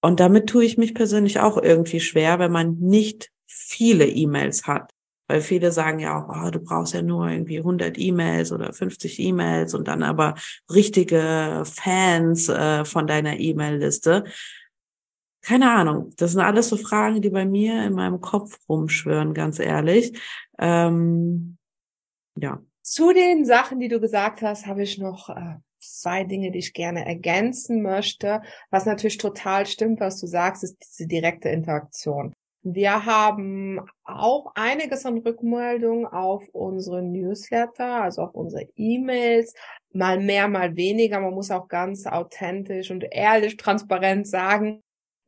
Und 0.00 0.18
damit 0.18 0.48
tue 0.48 0.64
ich 0.64 0.78
mich 0.78 0.94
persönlich 0.94 1.38
auch 1.38 1.56
irgendwie 1.56 2.00
schwer, 2.00 2.38
wenn 2.40 2.50
man 2.50 2.78
nicht 2.78 3.30
viele 3.46 4.06
E-Mails 4.06 4.66
hat. 4.66 4.92
Weil 5.32 5.40
viele 5.40 5.72
sagen 5.72 5.98
ja 5.98 6.22
auch, 6.22 6.28
oh, 6.28 6.50
du 6.50 6.60
brauchst 6.60 6.92
ja 6.92 7.00
nur 7.00 7.26
irgendwie 7.26 7.56
100 7.56 7.96
E-Mails 7.96 8.52
oder 8.52 8.74
50 8.74 9.18
E-Mails 9.18 9.72
und 9.72 9.88
dann 9.88 10.02
aber 10.02 10.34
richtige 10.70 11.62
Fans 11.64 12.50
äh, 12.50 12.84
von 12.84 13.06
deiner 13.06 13.40
E-Mail-Liste. 13.40 14.24
Keine 15.40 15.72
Ahnung. 15.72 16.12
Das 16.18 16.32
sind 16.32 16.42
alles 16.42 16.68
so 16.68 16.76
Fragen, 16.76 17.22
die 17.22 17.30
bei 17.30 17.46
mir 17.46 17.82
in 17.82 17.94
meinem 17.94 18.20
Kopf 18.20 18.58
rumschwören, 18.68 19.32
ganz 19.32 19.58
ehrlich. 19.58 20.20
Ähm, 20.58 21.56
ja. 22.38 22.60
Zu 22.82 23.14
den 23.14 23.46
Sachen, 23.46 23.80
die 23.80 23.88
du 23.88 24.00
gesagt 24.00 24.42
hast, 24.42 24.66
habe 24.66 24.82
ich 24.82 24.98
noch 24.98 25.30
äh, 25.30 25.54
zwei 25.78 26.24
Dinge, 26.24 26.50
die 26.50 26.58
ich 26.58 26.74
gerne 26.74 27.06
ergänzen 27.06 27.80
möchte. 27.80 28.42
Was 28.68 28.84
natürlich 28.84 29.16
total 29.16 29.64
stimmt, 29.64 29.98
was 30.00 30.20
du 30.20 30.26
sagst, 30.26 30.62
ist 30.62 30.76
diese 30.78 31.08
direkte 31.08 31.48
Interaktion. 31.48 32.34
Wir 32.64 33.04
haben 33.04 33.80
auch 34.04 34.52
einiges 34.54 35.04
an 35.04 35.18
Rückmeldungen 35.18 36.06
auf 36.06 36.48
unsere 36.52 37.02
Newsletter, 37.02 38.02
also 38.02 38.22
auf 38.22 38.34
unsere 38.34 38.68
E-Mails, 38.76 39.54
mal 39.92 40.20
mehr, 40.20 40.46
mal 40.46 40.76
weniger. 40.76 41.18
Man 41.18 41.34
muss 41.34 41.50
auch 41.50 41.66
ganz 41.66 42.06
authentisch 42.06 42.92
und 42.92 43.04
ehrlich, 43.10 43.56
transparent 43.56 44.28
sagen, 44.28 44.82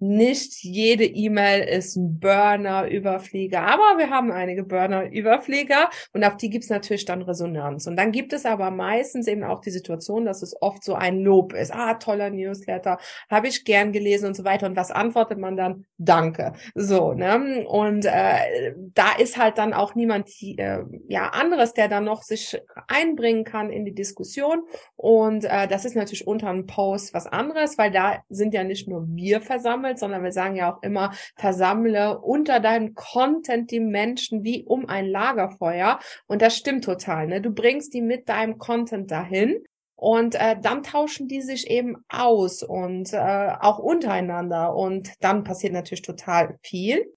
nicht 0.05 0.63
jede 0.63 1.05
E-Mail 1.05 1.63
ist 1.63 1.97
ein 1.97 2.21
Burner-Überflieger, 2.21 3.63
aber 3.63 3.99
wir 3.99 4.11
haben 4.11 4.31
einige 4.31 4.63
Burner-Überflieger 4.63 5.89
und 6.13 6.25
auf 6.25 6.37
die 6.37 6.51
gibt's 6.51 6.69
natürlich 6.69 7.05
dann 7.05 7.23
Resonanz. 7.23 7.87
Und 7.87 7.97
dann 7.97 8.13
gibt 8.13 8.33
es 8.33 8.45
aber 8.45 8.71
meistens 8.71 9.27
eben 9.27 9.45
auch 9.45 9.61
die 9.61 9.71
Situation, 9.71 10.25
dass 10.25 10.43
es 10.43 10.61
oft 10.61 10.85
so 10.85 10.95
ein 10.95 11.21
Lob 11.21 11.55
ist. 11.55 11.73
Ah, 11.73 11.95
toller 11.95 12.31
Newsletter, 12.31 12.99
habe 13.31 13.49
ich 13.49 13.65
gern 13.65 13.93
gelesen 13.93 14.27
und 14.27 14.37
so 14.37 14.45
weiter. 14.45 14.67
Und 14.67 14.77
was 14.77 14.91
antwortet 14.91 15.39
man 15.39 15.57
dann? 15.57 15.87
Danke. 15.99 16.53
So, 16.75 17.13
ne? 17.13 17.67
Und 17.67 18.05
äh, 18.05 18.75
da 18.95 19.17
ist 19.19 19.39
halt 19.39 19.59
dann 19.59 19.73
auch 19.73 19.95
niemand 19.95 20.29
äh, 20.43 20.81
ja 21.09 21.29
anderes, 21.31 21.73
der 21.73 21.89
dann 21.89 22.05
noch 22.05 22.23
sich 22.23 22.61
einbringen 22.89 23.45
kann 23.45 23.71
in 23.71 23.85
die 23.85 23.95
Diskussion. 23.95 24.63
Und 24.97 25.45
äh, 25.45 25.67
das 25.67 25.85
ist 25.85 25.97
natürlich 25.97 26.27
unter 26.27 26.49
einem 26.49 26.67
Post 26.67 27.15
was 27.15 27.27
anderes, 27.27 27.79
weil 27.79 27.91
da 27.91 28.23
sind 28.29 28.55
ja 28.55 28.65
nicht 28.65 28.89
nur 28.89 29.07
wir 29.09 29.41
versammelt, 29.41 29.94
versammelt, 29.95 29.99
sondern 29.99 30.23
wir 30.23 30.33
sagen 30.33 30.57
ja 30.57 30.75
auch 30.75 30.83
immer, 30.83 31.13
versammle 31.37 32.19
unter 32.19 32.61
deinem 32.61 32.95
Content 32.95 33.71
die 33.71 33.81
Menschen 33.81 34.45
wie 34.45 34.65
um 34.65 34.89
ein 34.89 35.07
Lagerfeuer. 35.07 35.99
Und 36.27 36.43
das 36.43 36.57
stimmt 36.57 36.85
total. 36.85 37.27
Ne? 37.27 37.41
Du 37.41 37.51
bringst 37.51 37.95
die 37.95 38.03
mit 38.03 38.29
deinem 38.29 38.59
Content 38.59 39.11
dahin. 39.11 39.65
Und 39.97 40.35
äh, 40.35 40.57
dann 40.61 40.83
tauschen 40.83 41.29
die 41.29 41.41
sich 41.41 41.71
eben 41.71 42.05
aus 42.09 42.63
und 42.63 43.13
äh, 43.13 43.53
auch 43.61 43.79
untereinander. 43.79 44.75
Und 44.75 45.13
dann 45.21 45.45
passiert 45.45 45.73
natürlich 45.73 46.03
total 46.03 46.59
viel. 46.63 47.15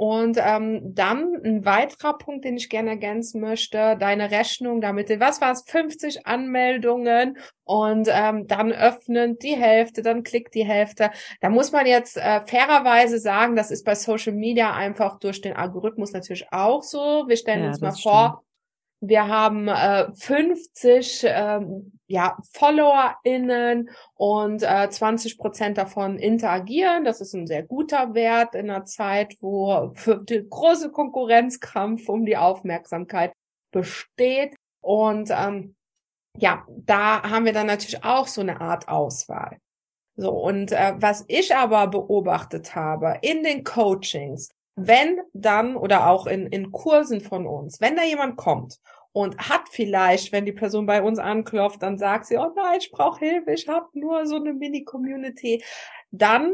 Und 0.00 0.38
ähm, 0.40 0.94
dann 0.94 1.34
ein 1.44 1.66
weiterer 1.66 2.16
Punkt, 2.16 2.46
den 2.46 2.56
ich 2.56 2.70
gerne 2.70 2.88
ergänzen 2.88 3.38
möchte, 3.38 3.98
deine 4.00 4.30
Rechnung 4.30 4.80
damit, 4.80 5.10
was 5.20 5.42
war 5.42 5.52
es, 5.52 5.62
50 5.66 6.26
Anmeldungen 6.26 7.36
und 7.64 8.08
ähm, 8.10 8.46
dann 8.46 8.72
öffnen 8.72 9.38
die 9.38 9.56
Hälfte, 9.56 10.00
dann 10.00 10.22
klickt 10.22 10.54
die 10.54 10.64
Hälfte. 10.64 11.10
Da 11.42 11.50
muss 11.50 11.70
man 11.72 11.84
jetzt 11.84 12.16
äh, 12.16 12.40
fairerweise 12.46 13.18
sagen, 13.18 13.56
das 13.56 13.70
ist 13.70 13.84
bei 13.84 13.94
Social 13.94 14.32
Media 14.32 14.72
einfach 14.72 15.18
durch 15.18 15.42
den 15.42 15.54
Algorithmus 15.54 16.14
natürlich 16.14 16.50
auch 16.50 16.82
so. 16.82 17.24
Wir 17.26 17.36
stellen 17.36 17.64
ja, 17.64 17.68
uns 17.68 17.82
mal 17.82 17.92
vor, 17.92 18.42
wir 19.00 19.28
haben 19.28 19.68
äh, 19.68 20.12
50 20.14 21.24
ähm, 21.26 21.92
ja, 22.06 22.36
FollowerInnen 22.52 23.90
und 24.14 24.62
äh, 24.62 24.90
20 24.90 25.38
Prozent 25.38 25.78
davon 25.78 26.18
interagieren. 26.18 27.04
Das 27.04 27.20
ist 27.20 27.34
ein 27.34 27.46
sehr 27.46 27.62
guter 27.62 28.14
Wert 28.14 28.54
in 28.54 28.70
einer 28.70 28.84
Zeit, 28.84 29.36
wo 29.40 29.94
große 30.50 30.90
Konkurrenzkampf 30.90 32.08
um 32.08 32.26
die 32.26 32.36
Aufmerksamkeit 32.36 33.32
besteht. 33.72 34.54
Und 34.82 35.30
ähm, 35.30 35.76
ja, 36.36 36.66
da 36.68 37.22
haben 37.22 37.44
wir 37.44 37.52
dann 37.52 37.66
natürlich 37.66 38.04
auch 38.04 38.26
so 38.26 38.40
eine 38.40 38.60
Art 38.60 38.88
Auswahl. 38.88 39.58
So, 40.16 40.30
und 40.30 40.72
äh, 40.72 40.94
was 40.96 41.24
ich 41.28 41.54
aber 41.56 41.86
beobachtet 41.86 42.74
habe 42.74 43.18
in 43.22 43.42
den 43.42 43.64
Coachings, 43.64 44.50
wenn 44.86 45.20
dann 45.32 45.76
oder 45.76 46.08
auch 46.08 46.26
in, 46.26 46.46
in 46.46 46.72
Kursen 46.72 47.20
von 47.20 47.46
uns, 47.46 47.80
wenn 47.80 47.96
da 47.96 48.04
jemand 48.04 48.36
kommt 48.36 48.78
und 49.12 49.36
hat 49.38 49.68
vielleicht, 49.70 50.32
wenn 50.32 50.44
die 50.44 50.52
Person 50.52 50.86
bei 50.86 51.02
uns 51.02 51.18
anklopft, 51.18 51.82
dann 51.82 51.98
sagt 51.98 52.26
sie, 52.26 52.36
oh 52.36 52.52
nein, 52.54 52.78
ich 52.78 52.90
brauche 52.90 53.18
Hilfe, 53.18 53.52
ich 53.52 53.68
habe 53.68 53.86
nur 53.94 54.26
so 54.26 54.36
eine 54.36 54.52
Mini-Community, 54.52 55.64
dann 56.10 56.52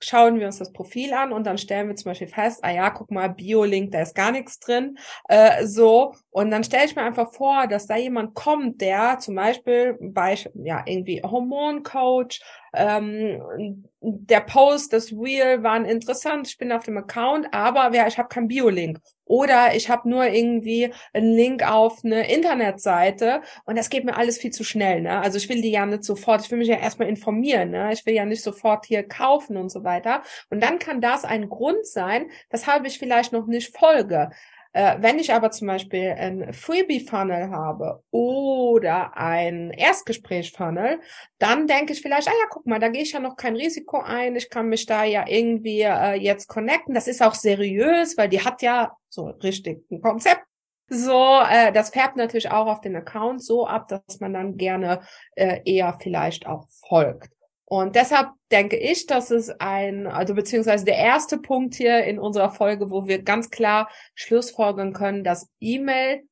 schauen 0.00 0.38
wir 0.38 0.46
uns 0.46 0.58
das 0.58 0.72
Profil 0.72 1.12
an 1.12 1.32
und 1.32 1.46
dann 1.46 1.58
stellen 1.58 1.88
wir 1.88 1.96
zum 1.96 2.10
Beispiel 2.10 2.28
fest, 2.28 2.60
ah 2.62 2.70
ja, 2.70 2.90
guck 2.90 3.10
mal, 3.10 3.28
Bio-Link, 3.28 3.92
da 3.92 4.02
ist 4.02 4.14
gar 4.14 4.32
nichts 4.32 4.58
drin, 4.58 4.98
äh, 5.28 5.66
so. 5.66 6.14
Und 6.30 6.50
dann 6.50 6.64
stelle 6.64 6.86
ich 6.86 6.96
mir 6.96 7.02
einfach 7.02 7.32
vor, 7.32 7.66
dass 7.66 7.86
da 7.86 7.96
jemand 7.96 8.34
kommt, 8.34 8.80
der 8.80 9.18
zum 9.18 9.34
Beispiel 9.34 9.96
bei, 10.00 10.36
ja, 10.54 10.82
irgendwie 10.86 11.22
Hormoncoach, 11.22 12.40
ähm, 12.72 13.84
der 14.00 14.40
Post, 14.40 14.92
das 14.92 15.12
Reel 15.12 15.62
waren 15.62 15.84
interessant, 15.84 16.48
ich 16.48 16.58
bin 16.58 16.72
auf 16.72 16.84
dem 16.84 16.98
Account, 16.98 17.48
aber 17.52 17.94
ja, 17.94 18.06
ich 18.06 18.18
habe 18.18 18.28
keinen 18.28 18.48
Bio-Link. 18.48 19.00
Oder 19.30 19.76
ich 19.76 19.88
habe 19.88 20.10
nur 20.10 20.26
irgendwie 20.26 20.92
einen 21.12 21.32
Link 21.36 21.62
auf 21.62 22.04
eine 22.04 22.28
Internetseite 22.34 23.42
und 23.64 23.78
das 23.78 23.88
geht 23.88 24.04
mir 24.04 24.16
alles 24.16 24.38
viel 24.38 24.50
zu 24.50 24.64
schnell. 24.64 25.02
Ne? 25.02 25.20
Also 25.20 25.38
ich 25.38 25.48
will 25.48 25.62
die 25.62 25.70
ja 25.70 25.86
nicht 25.86 26.02
sofort, 26.02 26.44
ich 26.44 26.50
will 26.50 26.58
mich 26.58 26.66
ja 26.66 26.78
erstmal 26.78 27.08
informieren, 27.08 27.70
ne? 27.70 27.92
ich 27.92 28.04
will 28.06 28.14
ja 28.14 28.24
nicht 28.24 28.42
sofort 28.42 28.86
hier 28.86 29.04
kaufen 29.04 29.56
und 29.56 29.68
so 29.68 29.84
weiter. 29.84 30.24
Und 30.50 30.60
dann 30.60 30.80
kann 30.80 31.00
das 31.00 31.24
ein 31.24 31.48
Grund 31.48 31.86
sein, 31.86 32.28
weshalb 32.50 32.84
ich 32.86 32.98
vielleicht 32.98 33.32
noch 33.32 33.46
nicht 33.46 33.76
folge. 33.78 34.30
Äh, 34.72 34.98
wenn 35.00 35.18
ich 35.18 35.32
aber 35.32 35.50
zum 35.50 35.66
Beispiel 35.66 36.14
ein 36.16 36.52
Freebie-Funnel 36.52 37.50
habe 37.50 38.02
oder 38.10 39.16
ein 39.16 39.70
Erstgespräch-Funnel, 39.70 41.00
dann 41.38 41.66
denke 41.66 41.92
ich 41.92 42.02
vielleicht, 42.02 42.28
ah 42.28 42.32
ja, 42.32 42.46
guck 42.50 42.66
mal, 42.66 42.78
da 42.78 42.88
gehe 42.88 43.02
ich 43.02 43.12
ja 43.12 43.20
noch 43.20 43.36
kein 43.36 43.56
Risiko 43.56 44.00
ein, 44.00 44.36
ich 44.36 44.48
kann 44.48 44.68
mich 44.68 44.86
da 44.86 45.02
ja 45.04 45.24
irgendwie 45.26 45.80
äh, 45.80 46.14
jetzt 46.14 46.46
connecten. 46.46 46.94
Das 46.94 47.08
ist 47.08 47.20
auch 47.20 47.34
seriös, 47.34 48.16
weil 48.16 48.28
die 48.28 48.44
hat 48.44 48.62
ja 48.62 48.92
so 49.08 49.26
richtig 49.26 49.84
ein 49.90 50.00
Konzept. 50.00 50.42
So, 50.88 51.40
äh, 51.48 51.72
das 51.72 51.90
färbt 51.90 52.16
natürlich 52.16 52.50
auch 52.50 52.66
auf 52.66 52.80
den 52.80 52.96
Account 52.96 53.42
so 53.42 53.66
ab, 53.66 53.88
dass 53.88 54.20
man 54.20 54.34
dann 54.34 54.56
gerne 54.56 55.00
äh, 55.36 55.60
eher 55.64 55.96
vielleicht 56.00 56.46
auch 56.46 56.66
folgt. 56.88 57.30
Und 57.72 57.94
deshalb 57.94 58.30
denke 58.50 58.76
ich, 58.76 59.06
dass 59.06 59.30
es 59.30 59.48
ein, 59.60 60.08
also 60.08 60.34
beziehungsweise 60.34 60.84
der 60.84 60.96
erste 60.96 61.38
Punkt 61.38 61.76
hier 61.76 62.02
in 62.02 62.18
unserer 62.18 62.50
Folge, 62.50 62.90
wo 62.90 63.06
wir 63.06 63.22
ganz 63.22 63.48
klar 63.48 63.88
Schlussfolgern 64.16 64.92
können, 64.92 65.22
dass 65.22 65.48
E-Mail 65.60 66.22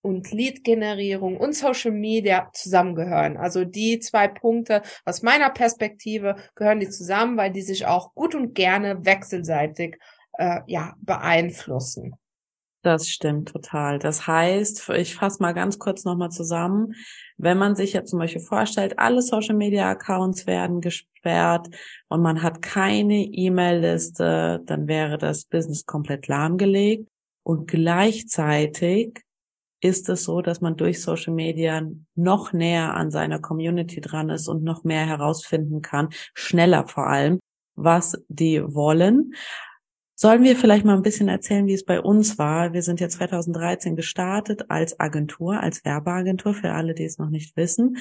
und 0.00 0.30
Lead-Generierung 0.32 1.36
und 1.36 1.54
Social 1.54 1.90
Media 1.90 2.48
zusammengehören. 2.54 3.36
Also 3.36 3.66
die 3.66 3.98
zwei 3.98 4.28
Punkte 4.28 4.80
aus 5.04 5.20
meiner 5.20 5.50
Perspektive 5.50 6.36
gehören 6.54 6.80
die 6.80 6.88
zusammen, 6.88 7.36
weil 7.36 7.52
die 7.52 7.60
sich 7.60 7.84
auch 7.84 8.14
gut 8.14 8.34
und 8.34 8.54
gerne 8.54 9.04
wechselseitig 9.04 9.98
äh, 10.38 10.60
ja 10.66 10.94
beeinflussen. 11.02 12.14
Das 12.88 13.06
stimmt 13.06 13.50
total. 13.50 13.98
Das 13.98 14.26
heißt, 14.26 14.88
ich 14.96 15.14
fasse 15.14 15.42
mal 15.42 15.52
ganz 15.52 15.78
kurz 15.78 16.06
nochmal 16.06 16.30
zusammen. 16.30 16.94
Wenn 17.36 17.58
man 17.58 17.76
sich 17.76 17.92
jetzt 17.92 18.08
zum 18.08 18.18
Beispiel 18.18 18.40
vorstellt, 18.40 18.98
alle 18.98 19.20
Social 19.20 19.54
Media 19.54 19.90
Accounts 19.90 20.46
werden 20.46 20.80
gesperrt 20.80 21.68
und 22.08 22.22
man 22.22 22.42
hat 22.42 22.62
keine 22.62 23.26
E-Mail-Liste, 23.26 24.62
dann 24.64 24.88
wäre 24.88 25.18
das 25.18 25.44
Business 25.44 25.84
komplett 25.84 26.28
lahmgelegt. 26.28 27.06
Und 27.42 27.68
gleichzeitig 27.68 29.20
ist 29.82 30.08
es 30.08 30.24
so, 30.24 30.40
dass 30.40 30.62
man 30.62 30.78
durch 30.78 31.02
Social 31.02 31.34
Media 31.34 31.82
noch 32.14 32.54
näher 32.54 32.94
an 32.94 33.10
seiner 33.10 33.38
Community 33.38 34.00
dran 34.00 34.30
ist 34.30 34.48
und 34.48 34.64
noch 34.64 34.82
mehr 34.84 35.04
herausfinden 35.04 35.82
kann, 35.82 36.08
schneller 36.32 36.88
vor 36.88 37.06
allem, 37.06 37.38
was 37.74 38.16
die 38.28 38.62
wollen. 38.64 39.34
Sollen 40.20 40.42
wir 40.42 40.56
vielleicht 40.56 40.84
mal 40.84 40.96
ein 40.96 41.02
bisschen 41.02 41.28
erzählen, 41.28 41.68
wie 41.68 41.74
es 41.74 41.84
bei 41.84 42.00
uns 42.00 42.38
war? 42.38 42.72
Wir 42.72 42.82
sind 42.82 42.98
ja 42.98 43.08
2013 43.08 43.94
gestartet 43.94 44.68
als 44.68 44.98
Agentur, 44.98 45.60
als 45.60 45.84
Werbeagentur, 45.84 46.54
für 46.54 46.72
alle, 46.72 46.94
die 46.94 47.04
es 47.04 47.18
noch 47.18 47.30
nicht 47.30 47.56
wissen. 47.56 47.98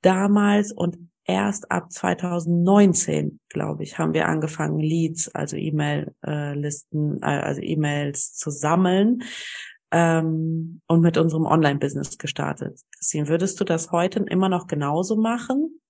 Damals 0.00 0.72
und 0.72 0.96
erst 1.26 1.70
ab 1.70 1.92
2019, 1.92 3.40
glaube 3.50 3.82
ich, 3.82 3.98
haben 3.98 4.14
wir 4.14 4.28
angefangen, 4.28 4.78
Leads, 4.78 5.28
also 5.34 5.58
E-Mail-Listen, 5.58 7.20
äh, 7.20 7.26
also 7.26 7.60
E-Mails 7.60 8.32
zu 8.32 8.48
sammeln 8.48 9.24
ähm, 9.90 10.80
und 10.86 11.02
mit 11.02 11.18
unserem 11.18 11.44
Online-Business 11.44 12.16
gestartet. 12.16 12.80
Christine, 12.96 13.28
würdest 13.28 13.60
du 13.60 13.64
das 13.64 13.92
heute 13.92 14.20
immer 14.20 14.48
noch 14.48 14.68
genauso 14.68 15.16
machen 15.16 15.82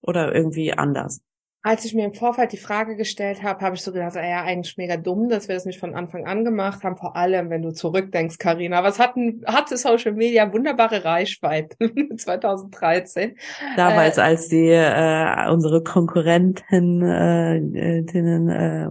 oder 0.00 0.34
irgendwie 0.34 0.72
anders? 0.72 1.22
Als 1.64 1.84
ich 1.84 1.94
mir 1.94 2.04
im 2.06 2.14
Vorfeld 2.14 2.50
die 2.50 2.56
Frage 2.56 2.96
gestellt 2.96 3.44
habe, 3.44 3.60
habe 3.60 3.76
ich 3.76 3.82
so 3.82 3.92
gedacht, 3.92 4.16
ja, 4.16 4.42
eigentlich 4.42 4.76
mega 4.76 4.96
dumm, 4.96 5.28
dass 5.28 5.46
wir 5.46 5.54
das 5.54 5.64
nicht 5.64 5.78
von 5.78 5.94
Anfang 5.94 6.26
an 6.26 6.44
gemacht 6.44 6.82
haben. 6.82 6.96
Vor 6.96 7.14
allem, 7.14 7.50
wenn 7.50 7.62
du 7.62 7.70
zurückdenkst, 7.70 8.38
Karina, 8.38 8.82
was 8.82 8.98
hatten, 8.98 9.42
hatte 9.46 9.76
Social 9.76 10.12
Media 10.12 10.52
wunderbare 10.52 11.04
Reichweite 11.04 11.76
2013. 12.16 13.36
Damals, 13.76 14.18
äh, 14.18 14.22
als 14.22 14.48
die 14.48 14.70
äh, 14.70 15.48
unsere 15.52 15.84
Konkurrenten 15.84 17.00
äh, 17.00 17.58
äh, 17.58 18.90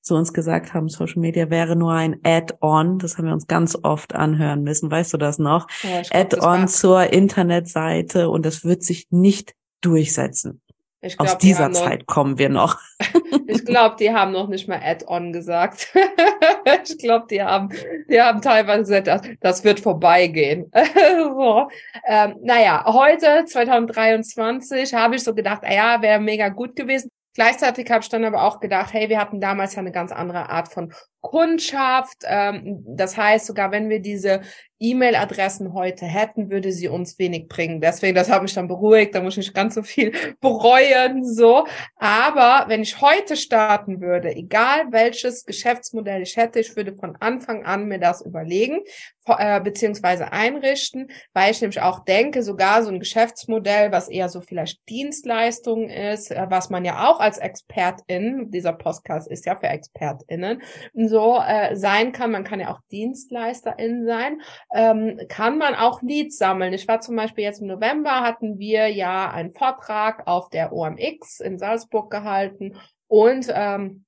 zu 0.00 0.14
uns 0.14 0.32
gesagt 0.32 0.74
haben, 0.74 0.88
Social 0.88 1.20
Media 1.20 1.50
wäre 1.50 1.74
nur 1.74 1.92
ein 1.92 2.20
Add-on. 2.22 3.00
Das 3.00 3.18
haben 3.18 3.26
wir 3.26 3.32
uns 3.32 3.48
ganz 3.48 3.76
oft 3.82 4.14
anhören 4.14 4.62
müssen. 4.62 4.92
Weißt 4.92 5.12
du 5.12 5.16
das 5.16 5.40
noch? 5.40 5.66
Ja, 5.82 6.20
Add-on 6.20 6.68
zur 6.68 7.12
Internetseite 7.12 8.30
und 8.30 8.46
das 8.46 8.64
wird 8.64 8.84
sich 8.84 9.08
nicht 9.10 9.54
durchsetzen. 9.80 10.62
Ich 11.04 11.16
glaub, 11.16 11.28
Aus 11.28 11.38
dieser 11.38 11.72
Zeit 11.72 12.00
noch, 12.00 12.06
kommen 12.06 12.38
wir 12.38 12.48
noch. 12.48 12.78
ich 13.46 13.64
glaube, 13.64 13.96
die 13.98 14.12
haben 14.12 14.32
noch 14.32 14.48
nicht 14.48 14.68
mal 14.68 14.80
Add-on 14.82 15.32
gesagt. 15.32 15.92
ich 16.84 16.98
glaube, 16.98 17.26
die 17.30 17.42
haben, 17.42 17.70
die 18.08 18.20
haben 18.20 18.40
teilweise 18.40 18.82
gesagt, 18.82 19.06
das, 19.08 19.22
das 19.40 19.64
wird 19.64 19.80
vorbeigehen. 19.80 20.70
so. 21.18 21.68
ähm, 22.06 22.36
naja, 22.42 22.84
heute, 22.86 23.44
2023, 23.46 24.94
habe 24.94 25.16
ich 25.16 25.24
so 25.24 25.34
gedacht, 25.34 25.62
ah 25.64 25.72
ja, 25.72 26.02
wäre 26.02 26.20
mega 26.20 26.48
gut 26.48 26.76
gewesen. 26.76 27.08
Gleichzeitig 27.34 27.90
habe 27.90 28.02
ich 28.02 28.10
dann 28.10 28.24
aber 28.24 28.44
auch 28.44 28.60
gedacht, 28.60 28.92
hey, 28.92 29.08
wir 29.08 29.18
hatten 29.18 29.40
damals 29.40 29.74
ja 29.74 29.80
eine 29.80 29.92
ganz 29.92 30.12
andere 30.12 30.50
Art 30.50 30.68
von 30.68 30.92
Kundschaft. 31.22 32.18
Ähm, 32.24 32.84
das 32.86 33.16
heißt, 33.16 33.46
sogar 33.46 33.70
wenn 33.70 33.88
wir 33.88 34.00
diese 34.00 34.42
E-Mail-Adressen 34.82 35.72
heute 35.72 36.06
hätten, 36.06 36.50
würde 36.50 36.72
sie 36.72 36.88
uns 36.88 37.18
wenig 37.18 37.48
bringen. 37.48 37.80
Deswegen, 37.80 38.14
das 38.14 38.30
hat 38.30 38.42
mich 38.42 38.54
dann 38.54 38.68
beruhigt, 38.68 39.14
da 39.14 39.22
muss 39.22 39.34
ich 39.34 39.38
nicht 39.38 39.54
ganz 39.54 39.74
so 39.74 39.82
viel 39.82 40.12
bereuen, 40.40 41.24
so. 41.24 41.66
Aber 41.96 42.64
wenn 42.68 42.82
ich 42.82 43.00
heute 43.00 43.36
starten 43.36 44.00
würde, 44.00 44.34
egal 44.34 44.86
welches 44.90 45.44
Geschäftsmodell 45.44 46.22
ich 46.22 46.36
hätte, 46.36 46.60
ich 46.60 46.76
würde 46.76 46.94
von 46.94 47.16
Anfang 47.20 47.64
an 47.64 47.86
mir 47.86 47.98
das 47.98 48.22
überlegen, 48.22 48.80
äh, 49.26 49.60
beziehungsweise 49.60 50.32
einrichten, 50.32 51.08
weil 51.32 51.52
ich 51.52 51.60
nämlich 51.60 51.80
auch 51.80 52.04
denke, 52.04 52.42
sogar 52.42 52.82
so 52.82 52.90
ein 52.90 52.98
Geschäftsmodell, 52.98 53.92
was 53.92 54.08
eher 54.08 54.28
so 54.28 54.40
vielleicht 54.40 54.80
Dienstleistungen 54.88 55.88
ist, 55.88 56.32
äh, 56.32 56.46
was 56.48 56.70
man 56.70 56.84
ja 56.84 57.08
auch 57.08 57.20
als 57.20 57.38
Expertin, 57.38 58.50
dieser 58.50 58.72
Podcast 58.72 59.30
ist 59.30 59.46
ja 59.46 59.56
für 59.56 59.68
ExpertInnen, 59.68 60.62
so 60.94 61.38
äh, 61.38 61.76
sein 61.76 62.10
kann, 62.10 62.32
man 62.32 62.42
kann 62.42 62.58
ja 62.58 62.72
auch 62.72 62.80
DienstleisterIn 62.90 64.06
sein, 64.06 64.42
ähm, 64.72 65.20
kann 65.28 65.58
man 65.58 65.74
auch 65.74 66.02
Leads 66.02 66.38
sammeln. 66.38 66.72
Ich 66.72 66.88
war 66.88 67.00
zum 67.00 67.16
Beispiel 67.16 67.44
jetzt 67.44 67.60
im 67.60 67.68
November, 67.68 68.22
hatten 68.22 68.58
wir 68.58 68.88
ja 68.88 69.30
einen 69.30 69.52
Vortrag 69.52 70.26
auf 70.26 70.48
der 70.50 70.72
OMX 70.72 71.40
in 71.40 71.58
Salzburg 71.58 72.10
gehalten 72.10 72.76
und 73.08 73.52
ähm, 73.54 74.04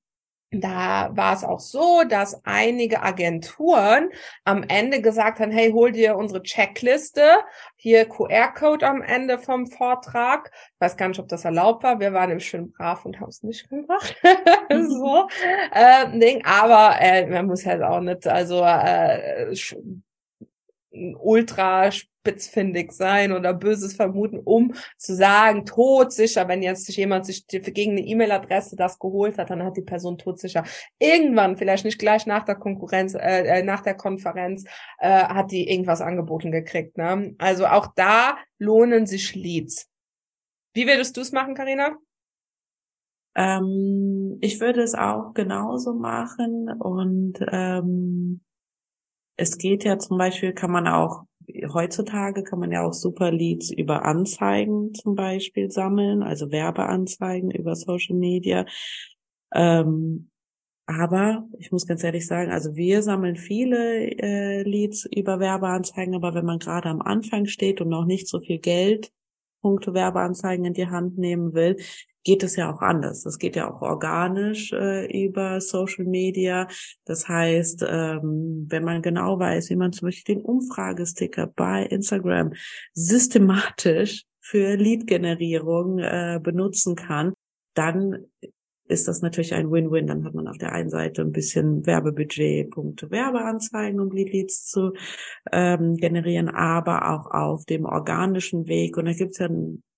da 0.61 1.11
war 1.14 1.35
es 1.35 1.44
auch 1.44 1.61
so, 1.61 2.05
dass 2.09 2.40
einige 2.44 3.03
Agenturen 3.03 4.11
am 4.44 4.62
Ende 4.62 5.00
gesagt 5.00 5.40
haben, 5.40 5.50
hey, 5.50 5.72
hol 5.72 5.92
dir 5.92 6.16
unsere 6.16 6.42
Checkliste, 6.42 7.40
hier 7.77 8.07
QR-Code 8.07 8.87
am 8.87 9.03
Ende 9.03 9.38
vom 9.38 9.66
Vortrag. 9.66 10.50
Ich 10.74 10.81
weiß 10.81 10.96
gar 10.96 11.09
nicht, 11.09 11.20
ob 11.20 11.29
das 11.29 11.44
erlaubt 11.44 11.83
war. 11.83 12.00
Wir 12.00 12.12
waren 12.12 12.29
nämlich 12.29 12.48
schön 12.48 12.70
brav 12.72 13.05
und 13.05 13.20
haben 13.20 13.29
es 13.29 13.42
nicht 13.42 13.68
gemacht. 13.68 14.16
so, 14.70 15.29
äh, 15.72 16.18
Ding. 16.18 16.44
Aber 16.44 17.00
äh, 17.00 17.27
man 17.27 17.46
muss 17.46 17.66
halt 17.66 17.83
auch 17.83 18.00
nicht, 18.00 18.27
also 18.27 18.62
äh, 18.64 19.55
ultra 21.20 21.90
spitzfindig 21.90 22.92
sein 22.92 23.33
oder 23.33 23.52
Böses 23.52 23.94
vermuten, 23.94 24.38
um 24.38 24.74
zu 24.96 25.14
sagen, 25.14 25.66
todsicher, 25.66 26.48
wenn 26.48 26.62
jetzt 26.62 26.88
jemand 26.88 27.26
sich 27.26 27.46
gegen 27.46 27.92
eine 27.92 28.00
E-Mail-Adresse 28.00 28.76
das 28.76 28.98
geholt 28.98 29.38
hat, 29.38 29.50
dann 29.50 29.62
hat 29.62 29.76
die 29.76 29.83
Person 29.83 30.18
todsicher. 30.18 30.64
Irgendwann, 30.98 31.57
vielleicht 31.57 31.85
nicht 31.85 31.98
gleich 31.98 32.26
nach 32.26 32.44
der 32.44 32.54
Konkurrenz, 32.54 33.14
äh, 33.14 33.61
äh, 33.61 33.62
nach 33.62 33.83
der 33.83 33.94
Konferenz, 33.94 34.64
äh, 34.98 35.24
hat 35.24 35.50
die 35.50 35.68
irgendwas 35.68 36.00
angeboten 36.00 36.50
gekriegt. 36.50 36.96
Ne? 36.96 37.35
Also 37.38 37.66
auch 37.66 37.88
da 37.94 38.38
lohnen 38.59 39.07
sich 39.07 39.35
Leads. 39.35 39.88
Wie 40.72 40.87
würdest 40.87 41.16
du 41.16 41.20
es 41.20 41.33
machen, 41.33 41.54
Karina? 41.54 41.96
Ähm, 43.37 44.38
ich 44.40 44.61
würde 44.61 44.83
es 44.83 44.94
auch 44.94 45.35
genauso 45.35 45.92
machen 45.92 46.70
und 46.70 47.35
ähm, 47.50 48.40
es 49.37 49.59
geht 49.59 49.85
ja 49.85 49.99
zum 49.99 50.18
Beispiel, 50.18 50.53
kann 50.53 50.70
man 50.70 50.87
auch, 50.87 51.25
heutzutage 51.73 52.42
kann 52.42 52.59
man 52.59 52.73
ja 52.73 52.85
auch 52.87 52.92
super 52.92 53.31
Leads 53.31 53.70
über 53.70 54.05
Anzeigen 54.05 54.94
zum 54.94 55.14
Beispiel 55.14 55.70
sammeln, 55.70 56.23
also 56.23 56.51
Werbeanzeigen 56.51 57.51
über 57.51 57.77
Social 57.77 58.16
Media. 58.16 58.64
Ähm, 59.53 60.31
aber 60.87 61.49
ich 61.59 61.73
muss 61.73 61.87
ganz 61.87 62.05
ehrlich 62.05 62.27
sagen, 62.27 62.51
also 62.51 62.77
wir 62.77 63.03
sammeln 63.03 63.37
viele 63.37 64.11
äh, 64.18 64.62
Leads 64.62 65.07
über 65.07 65.40
Werbeanzeigen, 65.40 66.14
aber 66.14 66.35
wenn 66.35 66.44
man 66.44 66.59
gerade 66.59 66.90
am 66.90 67.01
Anfang 67.01 67.47
steht 67.47 67.81
und 67.81 67.88
noch 67.88 68.05
nicht 68.05 68.29
so 68.29 68.40
viel 68.40 68.59
Geld 68.59 69.11
Punkte 69.62 69.94
Werbeanzeigen 69.94 70.66
in 70.66 70.75
die 70.75 70.88
Hand 70.88 71.16
nehmen 71.16 71.55
will, 71.55 71.79
geht 72.24 72.42
es 72.42 72.56
ja 72.56 72.72
auch 72.72 72.80
anders. 72.80 73.22
Das 73.22 73.38
geht 73.38 73.54
ja 73.54 73.70
auch 73.70 73.82
organisch 73.82 74.72
äh, 74.72 75.24
über 75.24 75.60
Social 75.60 76.06
Media. 76.06 76.66
Das 77.04 77.28
heißt, 77.28 77.84
ähm, 77.88 78.66
wenn 78.68 78.84
man 78.84 79.02
genau 79.02 79.38
weiß, 79.38 79.70
wie 79.70 79.76
man 79.76 79.92
zum 79.92 80.08
Beispiel 80.08 80.37
den 80.37 80.44
Umfragesticker 80.44 81.46
bei 81.46 81.84
Instagram 81.84 82.52
systematisch 82.94 84.24
für 84.40 84.76
Lead-Generierung 84.76 85.98
äh, 85.98 86.40
benutzen 86.42 86.96
kann, 86.96 87.34
dann 87.74 88.26
ist 88.87 89.09
das 89.09 89.23
natürlich 89.23 89.55
ein 89.55 89.70
Win-Win. 89.70 90.07
Dann 90.07 90.25
hat 90.25 90.35
man 90.35 90.49
auf 90.49 90.59
der 90.59 90.73
einen 90.73 90.90
Seite 90.90 91.23
ein 91.23 91.33
bisschen 91.33 91.87
Werbebudget, 91.87 92.70
Punkte 92.70 93.11
Werbeanzeigen, 93.11 94.01
um 94.01 94.11
Lead-Leads 94.11 94.66
zu 94.66 94.92
ähm, 95.53 95.97
generieren, 95.97 96.49
aber 96.49 97.11
auch 97.11 97.31
auf 97.31 97.64
dem 97.64 97.85
organischen 97.85 98.66
Weg. 98.66 98.97
Und 98.97 99.07
da 99.07 99.12
gibt 99.12 99.33
es 99.33 99.38
ja 99.38 99.49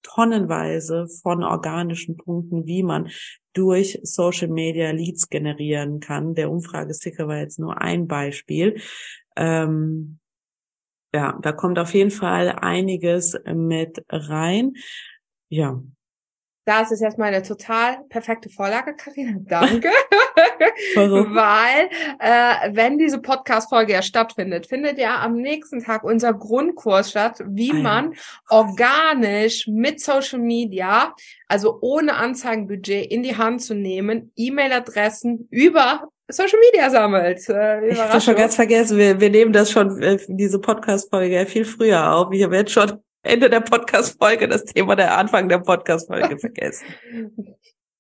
tonnenweise 0.03 1.09
von 1.23 1.43
organischen 1.43 2.17
Punkten, 2.17 2.67
wie 2.67 2.83
man 2.83 3.09
durch 3.53 3.99
Social 4.03 4.49
Media 4.49 4.91
Leads 4.91 5.29
generieren 5.29 5.99
kann. 6.01 6.35
Der 6.35 6.51
Umfragesticker 6.51 7.27
war 7.27 7.39
jetzt 7.39 7.59
nur 7.59 7.81
ein 7.81 8.07
Beispiel. 8.07 8.81
Ähm, 9.37 10.21
ja, 11.13 11.39
da 11.43 11.53
kommt 11.53 11.79
auf 11.79 11.95
jeden 11.95 12.11
Fall 12.11 12.51
einiges 12.51 13.37
mit 13.47 14.05
rein. 14.11 14.75
Ja, 15.49 15.83
das 16.67 16.91
ist 16.91 17.01
erstmal 17.01 17.29
eine 17.29 17.43
total 17.45 17.99
perfekte 18.09 18.51
Vorlage, 18.51 18.95
Karina. 18.95 19.37
Danke. 19.47 19.89
Weil, 20.97 21.89
äh, 22.19 22.75
wenn 22.75 22.99
diese 22.99 23.21
Podcast-Folge 23.21 23.93
ja 23.93 24.03
stattfindet, 24.03 24.67
findet 24.67 24.99
ja 24.99 25.21
am 25.21 25.37
nächsten 25.37 25.83
Tag 25.83 26.03
unser 26.03 26.35
Grundkurs 26.35 27.11
statt, 27.11 27.41
wie 27.47 27.71
ah, 27.71 27.75
man 27.75 28.15
organisch 28.51 29.69
mit 29.69 30.01
Social 30.01 30.41
Media, 30.41 31.15
also 31.47 31.79
ohne 31.81 32.15
Anzeigenbudget 32.15 33.13
in 33.13 33.23
die 33.23 33.37
Hand 33.37 33.63
zu 33.63 33.75
nehmen, 33.75 34.33
E-Mail-Adressen 34.35 35.47
über 35.51 36.09
Social 36.29 36.59
Media 36.73 36.91
sammelt. 36.91 37.49
Äh, 37.49 37.91
ich 37.91 38.01
habe 38.01 38.21
schon 38.21 38.35
ganz 38.35 38.57
vergessen, 38.57 38.99
wir, 38.99 39.21
wir 39.21 39.31
nehmen 39.31 39.53
das 39.53 39.71
schon, 39.71 40.03
äh, 40.03 40.19
diese 40.27 40.59
Podcast-Folge 40.59 41.47
viel 41.47 41.65
früher 41.65 42.13
auf. 42.13 42.33
Ich 42.33 42.43
habe 42.43 42.57
jetzt 42.57 42.73
schon 42.73 43.01
Ende 43.27 43.51
der 43.51 43.61
Podcast-Folge 43.61 44.49
das 44.49 44.65
Thema 44.65 44.97
der 44.97 45.17
Anfang 45.19 45.49
der 45.49 45.59
Podcast-Folge 45.59 46.39
vergessen. 46.41 46.87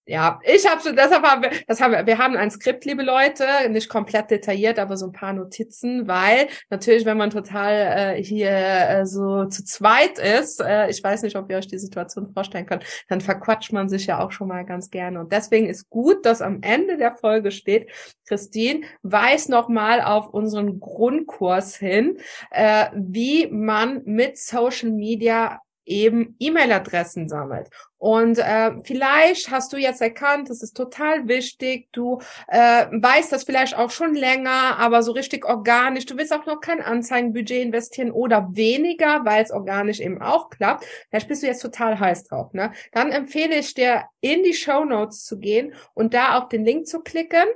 Ja, 0.08 0.38
ich 0.44 0.64
habe 0.70 0.80
so, 0.80 0.92
deshalb 0.92 1.24
haben 1.24 1.42
wir, 1.42 1.50
das 1.66 1.80
haben 1.80 1.90
wir, 1.90 2.06
wir 2.06 2.16
haben 2.18 2.36
ein 2.36 2.52
Skript, 2.52 2.84
liebe 2.84 3.02
Leute, 3.02 3.44
nicht 3.70 3.88
komplett 3.88 4.30
detailliert, 4.30 4.78
aber 4.78 4.96
so 4.96 5.06
ein 5.06 5.12
paar 5.12 5.32
Notizen, 5.32 6.06
weil 6.06 6.46
natürlich, 6.70 7.04
wenn 7.04 7.16
man 7.16 7.30
total 7.30 8.14
äh, 8.16 8.22
hier 8.22 8.50
äh, 8.50 9.04
so 9.04 9.46
zu 9.46 9.64
zweit 9.64 10.20
ist, 10.20 10.60
äh, 10.60 10.88
ich 10.90 11.02
weiß 11.02 11.22
nicht, 11.22 11.34
ob 11.34 11.50
ihr 11.50 11.56
euch 11.56 11.66
die 11.66 11.80
Situation 11.80 12.32
vorstellen 12.32 12.66
könnt, 12.66 12.84
dann 13.08 13.20
verquatscht 13.20 13.72
man 13.72 13.88
sich 13.88 14.06
ja 14.06 14.24
auch 14.24 14.30
schon 14.30 14.46
mal 14.46 14.64
ganz 14.64 14.90
gerne. 14.90 15.18
Und 15.18 15.32
deswegen 15.32 15.68
ist 15.68 15.90
gut, 15.90 16.24
dass 16.24 16.40
am 16.40 16.60
Ende 16.62 16.98
der 16.98 17.16
Folge 17.16 17.50
steht, 17.50 17.90
Christine, 18.28 18.82
weist 19.02 19.48
nochmal 19.48 20.00
auf 20.02 20.28
unseren 20.28 20.78
Grundkurs 20.78 21.74
hin, 21.74 22.18
äh, 22.52 22.86
wie 22.94 23.48
man 23.48 24.02
mit 24.04 24.38
Social 24.38 24.92
Media 24.92 25.60
eben 25.86 26.36
E-Mail-Adressen 26.38 27.28
sammelt. 27.28 27.70
Und 27.98 28.38
äh, 28.38 28.72
vielleicht 28.84 29.50
hast 29.50 29.72
du 29.72 29.78
jetzt 29.78 30.02
erkannt, 30.02 30.50
das 30.50 30.62
ist 30.62 30.76
total 30.76 31.28
wichtig, 31.28 31.88
du 31.92 32.20
äh, 32.48 32.86
weißt 32.90 33.32
das 33.32 33.44
vielleicht 33.44 33.76
auch 33.76 33.90
schon 33.90 34.14
länger, 34.14 34.78
aber 34.78 35.02
so 35.02 35.12
richtig 35.12 35.46
organisch, 35.46 36.04
du 36.04 36.16
willst 36.18 36.34
auch 36.34 36.44
noch 36.44 36.60
kein 36.60 36.82
Anzeigenbudget 36.82 37.62
investieren 37.62 38.10
oder 38.10 38.48
weniger, 38.52 39.24
weil 39.24 39.42
es 39.42 39.50
organisch 39.50 40.00
eben 40.00 40.20
auch 40.20 40.50
klappt, 40.50 40.84
vielleicht 41.08 41.28
bist 41.28 41.42
du 41.42 41.46
jetzt 41.46 41.62
total 41.62 41.98
heiß 41.98 42.24
drauf. 42.24 42.52
Ne? 42.52 42.72
Dann 42.92 43.12
empfehle 43.12 43.56
ich 43.56 43.72
dir, 43.72 44.04
in 44.20 44.42
die 44.42 44.54
Show 44.54 44.84
Notes 44.84 45.24
zu 45.24 45.38
gehen 45.38 45.74
und 45.94 46.12
da 46.12 46.38
auf 46.38 46.48
den 46.48 46.64
Link 46.64 46.86
zu 46.86 47.00
klicken 47.00 47.46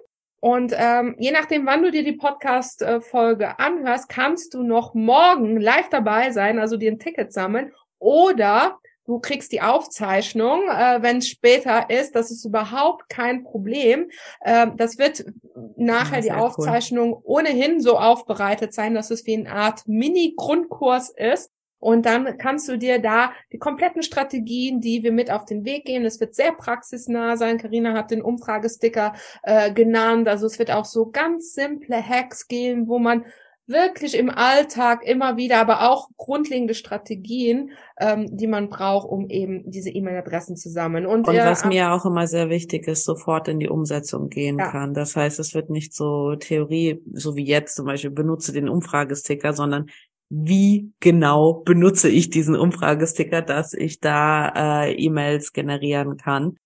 und 0.41 0.75
ähm, 0.75 1.17
je 1.19 1.33
nachdem, 1.33 1.67
wann 1.67 1.83
du 1.83 1.91
dir 1.91 2.03
die 2.03 2.15
Podcast-Folge 2.15 3.59
anhörst, 3.59 4.09
kannst 4.09 4.55
du 4.55 4.63
noch 4.63 4.95
morgen 4.95 5.61
live 5.61 5.91
dabei 5.91 6.31
sein, 6.31 6.59
also 6.59 6.79
dir 6.79 6.91
ein 6.91 6.99
Ticket 6.99 7.31
sammeln 7.33 7.73
oder 8.01 8.81
du 9.07 9.19
kriegst 9.19 9.53
die 9.53 9.61
Aufzeichnung, 9.61 10.63
äh, 10.69 11.03
wenn 11.03 11.19
es 11.19 11.29
später 11.29 11.91
ist. 11.91 12.15
Das 12.15 12.31
ist 12.31 12.45
überhaupt 12.45 13.09
kein 13.09 13.45
Problem. 13.45 14.11
Äh, 14.41 14.69
das 14.77 14.99
wird 14.99 15.25
nachher 15.77 16.21
ja, 16.21 16.23
die 16.23 16.33
Aufzeichnung 16.33 17.15
cool. 17.15 17.23
ohnehin 17.25 17.81
so 17.81 17.99
aufbereitet 17.99 18.73
sein, 18.73 18.95
dass 18.95 19.11
es 19.11 19.27
wie 19.27 19.37
eine 19.37 19.51
Art 19.51 19.87
Mini-Grundkurs 19.87 21.11
ist. 21.11 21.51
Und 21.81 22.05
dann 22.05 22.37
kannst 22.37 22.69
du 22.69 22.77
dir 22.77 23.01
da 23.01 23.33
die 23.53 23.59
kompletten 23.59 24.03
Strategien, 24.03 24.83
die 24.83 25.03
wir 25.03 25.13
mit 25.13 25.31
auf 25.31 25.47
den 25.47 25.65
Weg 25.65 25.87
gehen, 25.87 26.05
es 26.05 26.21
wird 26.21 26.35
sehr 26.35 26.53
praxisnah 26.53 27.39
sein. 27.39 27.57
Karina 27.57 27.95
hat 27.95 28.11
den 28.11 28.21
Umfragesticker 28.21 29.15
äh, 29.43 29.73
genannt. 29.73 30.29
Also 30.29 30.47
es 30.47 30.59
wird 30.59 30.71
auch 30.71 30.85
so 30.85 31.11
ganz 31.11 31.55
simple 31.55 32.07
Hacks 32.07 32.49
gehen, 32.49 32.87
wo 32.87 32.99
man 32.99 33.25
wirklich 33.71 34.17
im 34.17 34.31
Alltag 34.31 35.03
immer 35.05 35.37
wieder, 35.37 35.59
aber 35.59 35.91
auch 35.91 36.09
grundlegende 36.17 36.75
Strategien, 36.75 37.71
ähm, 37.99 38.29
die 38.37 38.47
man 38.47 38.69
braucht, 38.69 39.09
um 39.09 39.29
eben 39.29 39.71
diese 39.71 39.91
E-Mail-Adressen 39.91 40.57
zu 40.57 40.69
sammeln. 40.69 41.07
Und, 41.07 41.29
und 41.29 41.37
was 41.37 41.65
mir 41.65 41.93
auch 41.93 42.05
immer 42.05 42.27
sehr 42.27 42.51
wichtig 42.51 42.87
ist, 42.89 43.05
sofort 43.05 43.49
in 43.49 43.59
die 43.59 43.69
Umsetzung 43.69 44.29
gehen 44.29 44.59
ja. 44.59 44.71
kann. 44.71 44.93
Das 44.93 45.17
heißt, 45.17 45.39
es 45.39 45.55
wird 45.55 45.71
nicht 45.71 45.95
so 45.95 46.35
Theorie, 46.37 47.03
so 47.13 47.37
wie 47.37 47.47
jetzt 47.47 47.77
zum 47.77 47.87
Beispiel, 47.87 48.11
benutze 48.11 48.53
den 48.53 48.69
Umfragesticker, 48.69 49.53
sondern 49.53 49.87
wie 50.29 50.93
genau 51.01 51.63
benutze 51.65 52.09
ich 52.09 52.31
diesen 52.31 52.57
Umfragesticker, 52.57 53.43
dass 53.43 53.73
ich 53.75 53.99
da 53.99 54.85
äh, 54.85 54.93
E-Mails 54.93 55.53
generieren 55.53 56.17
kann. 56.17 56.57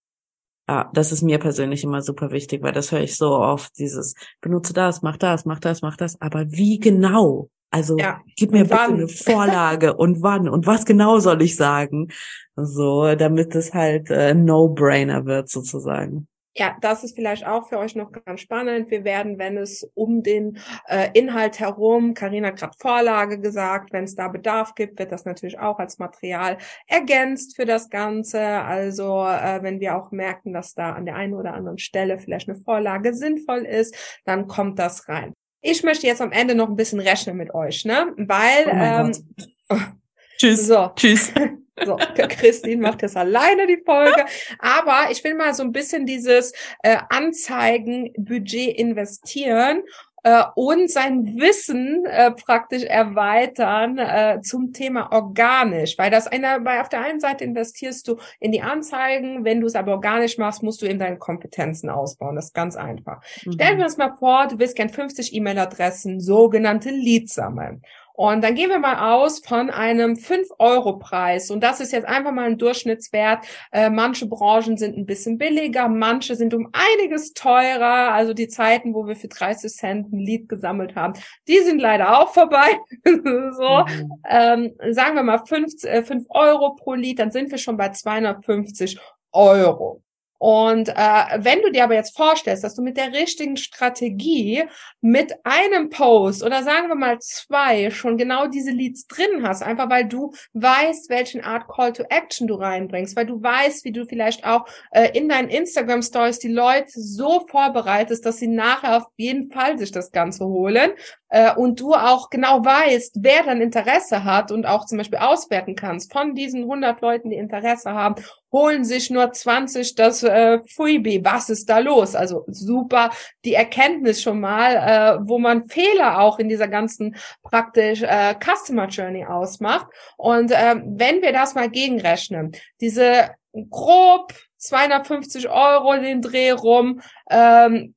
Ja, 0.68 0.90
das 0.94 1.12
ist 1.12 1.22
mir 1.22 1.38
persönlich 1.38 1.84
immer 1.84 2.00
super 2.00 2.30
wichtig, 2.30 2.62
weil 2.62 2.72
das 2.72 2.90
höre 2.90 3.02
ich 3.02 3.16
so 3.16 3.36
oft, 3.36 3.78
dieses 3.78 4.14
benutze 4.40 4.72
das, 4.72 5.02
mach 5.02 5.18
das, 5.18 5.44
mach 5.44 5.60
das, 5.60 5.82
mach 5.82 5.96
das, 5.96 6.18
aber 6.20 6.50
wie 6.50 6.78
genau? 6.78 7.50
Also 7.70 7.98
ja, 7.98 8.20
gib 8.36 8.52
mir 8.52 8.64
bitte 8.64 8.80
eine 8.80 9.08
Vorlage 9.08 9.94
und 9.94 10.22
wann 10.22 10.48
und 10.48 10.66
was 10.66 10.84
genau 10.84 11.18
soll 11.18 11.42
ich 11.42 11.56
sagen? 11.56 12.08
So, 12.56 13.14
damit 13.16 13.54
es 13.56 13.74
halt 13.74 14.10
äh, 14.10 14.32
No-Brainer 14.32 15.26
wird 15.26 15.50
sozusagen. 15.50 16.28
Ja, 16.56 16.76
das 16.80 17.02
ist 17.02 17.16
vielleicht 17.16 17.44
auch 17.44 17.68
für 17.68 17.78
euch 17.78 17.96
noch 17.96 18.12
ganz 18.12 18.40
spannend. 18.40 18.88
Wir 18.90 19.02
werden, 19.02 19.38
wenn 19.38 19.56
es 19.56 19.82
um 19.94 20.22
den 20.22 20.58
äh, 20.86 21.10
Inhalt 21.12 21.58
herum, 21.58 22.14
Karina 22.14 22.48
hat 22.48 22.58
gerade 22.58 22.76
Vorlage 22.78 23.40
gesagt, 23.40 23.92
wenn 23.92 24.04
es 24.04 24.14
da 24.14 24.28
Bedarf 24.28 24.76
gibt, 24.76 25.00
wird 25.00 25.10
das 25.10 25.24
natürlich 25.24 25.58
auch 25.58 25.80
als 25.80 25.98
Material 25.98 26.58
ergänzt 26.86 27.56
für 27.56 27.64
das 27.64 27.90
Ganze. 27.90 28.40
Also 28.40 29.24
äh, 29.24 29.62
wenn 29.62 29.80
wir 29.80 29.96
auch 29.96 30.12
merken, 30.12 30.52
dass 30.52 30.74
da 30.74 30.92
an 30.92 31.06
der 31.06 31.16
einen 31.16 31.34
oder 31.34 31.54
anderen 31.54 31.78
Stelle 31.78 32.18
vielleicht 32.20 32.48
eine 32.48 32.58
Vorlage 32.58 33.14
sinnvoll 33.14 33.64
ist, 33.64 33.96
dann 34.24 34.46
kommt 34.46 34.78
das 34.78 35.08
rein. 35.08 35.32
Ich 35.60 35.82
möchte 35.82 36.06
jetzt 36.06 36.20
am 36.20 36.30
Ende 36.30 36.54
noch 36.54 36.68
ein 36.68 36.76
bisschen 36.76 37.00
rechnen 37.00 37.36
mit 37.36 37.52
euch, 37.52 37.84
ne? 37.84 38.12
Weil 38.16 38.66
oh 38.66 39.72
ähm, 39.72 39.90
Tschüss. 40.38 40.66
So. 40.68 40.92
Tschüss. 40.94 41.32
So, 41.82 41.96
Christine 42.28 42.80
macht 42.80 43.02
jetzt 43.02 43.16
alleine 43.16 43.66
die 43.66 43.82
Folge. 43.84 44.24
Aber 44.58 45.10
ich 45.10 45.22
will 45.24 45.34
mal 45.34 45.54
so 45.54 45.62
ein 45.62 45.72
bisschen 45.72 46.06
dieses 46.06 46.52
äh, 46.82 46.98
Anzeigenbudget 47.08 48.76
investieren 48.76 49.82
äh, 50.24 50.42
und 50.54 50.90
sein 50.90 51.36
Wissen 51.36 52.04
äh, 52.06 52.30
praktisch 52.32 52.82
erweitern 52.82 53.98
äh, 53.98 54.40
zum 54.42 54.72
Thema 54.72 55.12
organisch, 55.12 55.98
weil 55.98 56.10
das 56.10 56.26
einer, 56.26 56.64
weil 56.64 56.80
auf 56.80 56.88
der 56.88 57.02
einen 57.02 57.20
Seite 57.20 57.44
investierst 57.44 58.08
du 58.08 58.16
in 58.40 58.50
die 58.50 58.62
Anzeigen, 58.62 59.44
wenn 59.44 59.60
du 59.60 59.66
es 59.66 59.74
aber 59.74 59.92
organisch 59.92 60.38
machst, 60.38 60.62
musst 60.62 60.80
du 60.80 60.86
eben 60.86 60.98
deine 60.98 61.18
Kompetenzen 61.18 61.90
ausbauen. 61.90 62.36
Das 62.36 62.46
ist 62.46 62.54
ganz 62.54 62.74
einfach. 62.74 63.20
Mhm. 63.44 63.52
Stellen 63.52 63.78
wir 63.78 63.84
uns 63.84 63.98
mal 63.98 64.16
vor, 64.16 64.48
du 64.48 64.58
willst 64.58 64.76
gern 64.76 64.88
50 64.88 65.34
E-Mail-Adressen, 65.34 66.20
sogenannte 66.20 66.90
Leads 66.90 67.34
sammeln. 67.34 67.82
Und 68.16 68.44
dann 68.44 68.54
gehen 68.54 68.70
wir 68.70 68.78
mal 68.78 69.12
aus 69.12 69.40
von 69.40 69.70
einem 69.70 70.14
5-Euro-Preis. 70.14 71.50
Und 71.50 71.64
das 71.64 71.80
ist 71.80 71.92
jetzt 71.92 72.06
einfach 72.06 72.30
mal 72.30 72.46
ein 72.46 72.58
Durchschnittswert. 72.58 73.44
Äh, 73.72 73.90
manche 73.90 74.26
Branchen 74.26 74.76
sind 74.76 74.96
ein 74.96 75.04
bisschen 75.04 75.36
billiger, 75.36 75.88
manche 75.88 76.36
sind 76.36 76.54
um 76.54 76.68
einiges 76.72 77.32
teurer. 77.34 78.12
Also 78.12 78.32
die 78.32 78.46
Zeiten, 78.46 78.94
wo 78.94 79.08
wir 79.08 79.16
für 79.16 79.26
30 79.26 79.72
Cent 79.72 80.12
ein 80.12 80.18
Lied 80.20 80.48
gesammelt 80.48 80.94
haben, 80.94 81.14
die 81.48 81.58
sind 81.58 81.80
leider 81.80 82.20
auch 82.20 82.32
vorbei. 82.32 82.78
so, 83.04 83.84
mhm. 83.84 84.12
ähm, 84.28 84.74
sagen 84.92 85.16
wir 85.16 85.24
mal 85.24 85.44
5, 85.44 85.82
äh, 85.82 86.04
5 86.04 86.26
Euro 86.28 86.76
pro 86.76 86.94
Lied, 86.94 87.18
dann 87.18 87.32
sind 87.32 87.50
wir 87.50 87.58
schon 87.58 87.76
bei 87.76 87.88
250 87.88 88.96
Euro. 89.32 90.03
Und 90.38 90.88
äh, 90.88 91.38
wenn 91.38 91.62
du 91.62 91.70
dir 91.70 91.84
aber 91.84 91.94
jetzt 91.94 92.16
vorstellst, 92.16 92.64
dass 92.64 92.74
du 92.74 92.82
mit 92.82 92.96
der 92.96 93.12
richtigen 93.12 93.56
Strategie 93.56 94.64
mit 95.00 95.32
einem 95.44 95.90
Post 95.90 96.42
oder 96.42 96.62
sagen 96.62 96.88
wir 96.88 96.96
mal 96.96 97.18
zwei 97.20 97.90
schon 97.90 98.16
genau 98.16 98.46
diese 98.46 98.70
Leads 98.70 99.06
drin 99.06 99.46
hast, 99.46 99.62
einfach 99.62 99.88
weil 99.88 100.06
du 100.06 100.32
weißt, 100.52 101.08
welchen 101.08 101.42
Art 101.42 101.68
Call 101.68 101.92
to 101.92 102.04
Action 102.08 102.46
du 102.46 102.54
reinbringst, 102.54 103.16
weil 103.16 103.26
du 103.26 103.42
weißt, 103.42 103.84
wie 103.84 103.92
du 103.92 104.04
vielleicht 104.06 104.44
auch 104.44 104.66
äh, 104.90 105.16
in 105.16 105.28
deinen 105.28 105.48
Instagram 105.48 106.02
Stories 106.02 106.38
die 106.38 106.48
Leute 106.48 106.90
so 106.94 107.46
vorbereitest, 107.48 108.26
dass 108.26 108.38
sie 108.38 108.48
nachher 108.48 108.98
auf 108.98 109.06
jeden 109.16 109.50
Fall 109.50 109.78
sich 109.78 109.92
das 109.92 110.10
Ganze 110.10 110.44
holen 110.44 110.92
äh, 111.34 111.52
und 111.52 111.80
du 111.80 111.94
auch 111.94 112.30
genau 112.30 112.64
weißt, 112.64 113.16
wer 113.20 113.42
dann 113.42 113.60
Interesse 113.60 114.22
hat 114.22 114.52
und 114.52 114.66
auch 114.66 114.86
zum 114.86 114.98
Beispiel 114.98 115.18
auswerten 115.18 115.74
kannst 115.74 116.12
von 116.12 116.36
diesen 116.36 116.62
100 116.62 117.00
Leuten, 117.00 117.30
die 117.30 117.36
Interesse 117.36 117.90
haben 117.90 118.14
holen 118.54 118.84
sich 118.84 119.10
nur 119.10 119.32
20 119.32 119.96
das 119.96 120.22
äh, 120.22 120.60
Freebie. 120.68 121.24
Was 121.24 121.50
ist 121.50 121.68
da 121.68 121.80
los? 121.80 122.14
Also 122.14 122.44
super 122.46 123.10
die 123.44 123.54
Erkenntnis 123.54 124.22
schon 124.22 124.38
mal, 124.38 124.76
äh, 124.76 125.28
wo 125.28 125.40
man 125.40 125.66
Fehler 125.66 126.20
auch 126.20 126.38
in 126.38 126.48
dieser 126.48 126.68
ganzen 126.68 127.16
praktisch 127.42 128.02
äh, 128.02 128.36
Customer 128.38 128.86
Journey 128.86 129.26
ausmacht. 129.26 129.88
Und 130.16 130.52
äh, 130.52 130.76
wenn 130.86 131.20
wir 131.20 131.32
das 131.32 131.56
mal 131.56 131.68
gegenrechnen, 131.68 132.52
diese 132.80 133.30
grob 133.70 134.32
250 134.58 135.48
Euro 135.48 135.96
den 135.96 136.22
Dreh 136.22 136.52
rum, 136.52 137.00
ähm, 137.28 137.93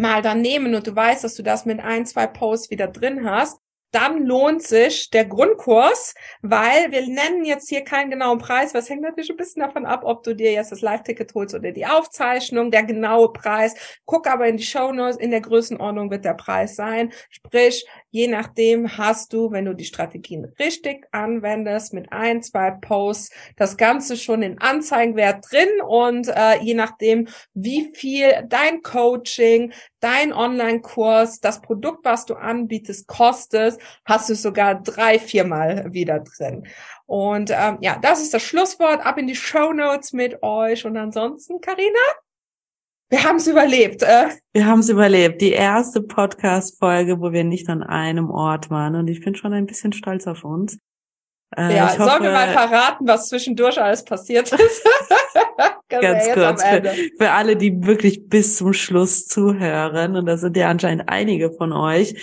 mal 0.00 0.22
dann 0.22 0.40
nehmen 0.40 0.74
und 0.74 0.86
du 0.86 0.94
weißt, 0.94 1.24
dass 1.24 1.34
du 1.34 1.42
das 1.42 1.66
mit 1.66 1.80
ein, 1.80 2.06
zwei 2.06 2.26
Posts 2.26 2.70
wieder 2.70 2.88
drin 2.88 3.28
hast, 3.28 3.60
dann 3.90 4.24
lohnt 4.24 4.62
sich 4.62 5.10
der 5.10 5.24
Grundkurs, 5.24 6.14
weil 6.42 6.90
wir 6.92 7.02
nennen 7.06 7.44
jetzt 7.44 7.68
hier 7.68 7.82
keinen 7.82 8.10
genauen 8.10 8.38
Preis. 8.38 8.74
Was 8.74 8.90
hängt 8.90 9.02
natürlich 9.02 9.30
ein 9.30 9.36
bisschen 9.36 9.62
davon 9.62 9.86
ab, 9.86 10.02
ob 10.04 10.22
du 10.22 10.34
dir 10.34 10.52
jetzt 10.52 10.72
das 10.72 10.80
Live-Ticket 10.80 11.34
holst 11.34 11.54
oder 11.54 11.72
die 11.72 11.86
Aufzeichnung, 11.86 12.70
der 12.70 12.82
genaue 12.82 13.32
Preis. 13.32 13.74
Guck 14.04 14.26
aber 14.26 14.46
in 14.46 14.56
die 14.56 14.64
Show 14.64 14.92
Notes, 14.92 15.16
in 15.16 15.30
der 15.30 15.40
Größenordnung 15.40 16.10
wird 16.10 16.24
der 16.24 16.34
Preis 16.34 16.76
sein. 16.76 17.12
Sprich, 17.30 17.86
Je 18.10 18.26
nachdem 18.26 18.96
hast 18.96 19.34
du, 19.34 19.50
wenn 19.52 19.66
du 19.66 19.74
die 19.74 19.84
Strategien 19.84 20.46
richtig 20.58 21.06
anwendest, 21.12 21.92
mit 21.92 22.10
ein, 22.10 22.42
zwei 22.42 22.70
Posts 22.70 23.30
das 23.56 23.76
Ganze 23.76 24.16
schon 24.16 24.42
in 24.42 24.58
Anzeigenwert 24.58 25.44
drin 25.50 25.68
und 25.86 26.28
äh, 26.28 26.58
je 26.62 26.72
nachdem, 26.72 27.28
wie 27.52 27.92
viel 27.94 28.30
dein 28.48 28.80
Coaching, 28.80 29.74
dein 30.00 30.32
Online-Kurs, 30.32 31.40
das 31.40 31.60
Produkt, 31.60 32.04
was 32.04 32.24
du 32.24 32.34
anbietest, 32.34 33.08
kostet, 33.08 33.77
hast 34.04 34.28
du 34.28 34.34
sogar 34.34 34.76
drei, 34.76 35.18
viermal 35.18 35.92
wieder 35.92 36.20
drin. 36.20 36.66
Und 37.06 37.50
ähm, 37.50 37.78
ja, 37.80 37.98
das 38.00 38.20
ist 38.20 38.34
das 38.34 38.42
Schlusswort. 38.42 39.04
Ab 39.04 39.18
in 39.18 39.26
die 39.26 39.34
Show 39.34 39.72
Notes 39.72 40.12
mit 40.12 40.42
euch. 40.42 40.84
Und 40.84 40.96
ansonsten, 40.96 41.60
Karina? 41.60 41.98
Wir 43.10 43.24
haben 43.24 43.36
es 43.36 43.46
überlebt. 43.46 44.02
Äh. 44.02 44.28
Wir 44.52 44.66
haben 44.66 44.80
es 44.80 44.90
überlebt. 44.90 45.40
Die 45.40 45.52
erste 45.52 46.02
Podcast-Folge, 46.02 47.20
wo 47.20 47.32
wir 47.32 47.44
nicht 47.44 47.68
an 47.70 47.82
einem 47.82 48.30
Ort 48.30 48.68
waren. 48.68 48.94
Und 48.96 49.08
ich 49.08 49.24
bin 49.24 49.34
schon 49.34 49.54
ein 49.54 49.66
bisschen 49.66 49.92
stolz 49.92 50.26
auf 50.26 50.44
uns. 50.44 50.78
Äh, 51.56 51.76
ja, 51.76 51.88
hoffe, 51.88 52.04
sollen 52.04 52.22
wir 52.22 52.32
mal 52.32 52.52
verraten, 52.52 53.08
was 53.08 53.28
zwischendurch 53.28 53.80
alles 53.80 54.04
passiert 54.04 54.52
ist? 54.52 54.86
ganz 55.88 56.24
kurz, 56.32 56.62
für, 56.62 56.82
für, 57.18 57.30
alle, 57.30 57.56
die 57.56 57.84
wirklich 57.84 58.28
bis 58.28 58.56
zum 58.56 58.72
Schluss 58.72 59.26
zuhören, 59.26 60.16
und 60.16 60.26
da 60.26 60.36
sind 60.36 60.56
ja 60.56 60.68
anscheinend 60.68 61.08
einige 61.08 61.50
von 61.50 61.72
euch, 61.72 62.14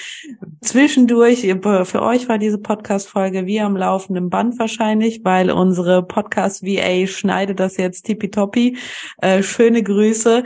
zwischendurch, 0.61 1.41
für 1.41 2.01
euch 2.01 2.29
war 2.29 2.37
diese 2.37 2.57
Podcast-Folge 2.57 3.45
wie 3.45 3.59
am 3.59 3.75
laufenden 3.75 4.29
Band 4.29 4.57
wahrscheinlich, 4.59 5.21
weil 5.23 5.51
unsere 5.51 6.03
Podcast-VA 6.03 7.07
schneidet 7.07 7.59
das 7.59 7.77
jetzt 7.77 8.03
tippitoppi. 8.03 8.77
Äh, 9.21 9.43
schöne 9.43 9.83
Grüße. 9.83 10.43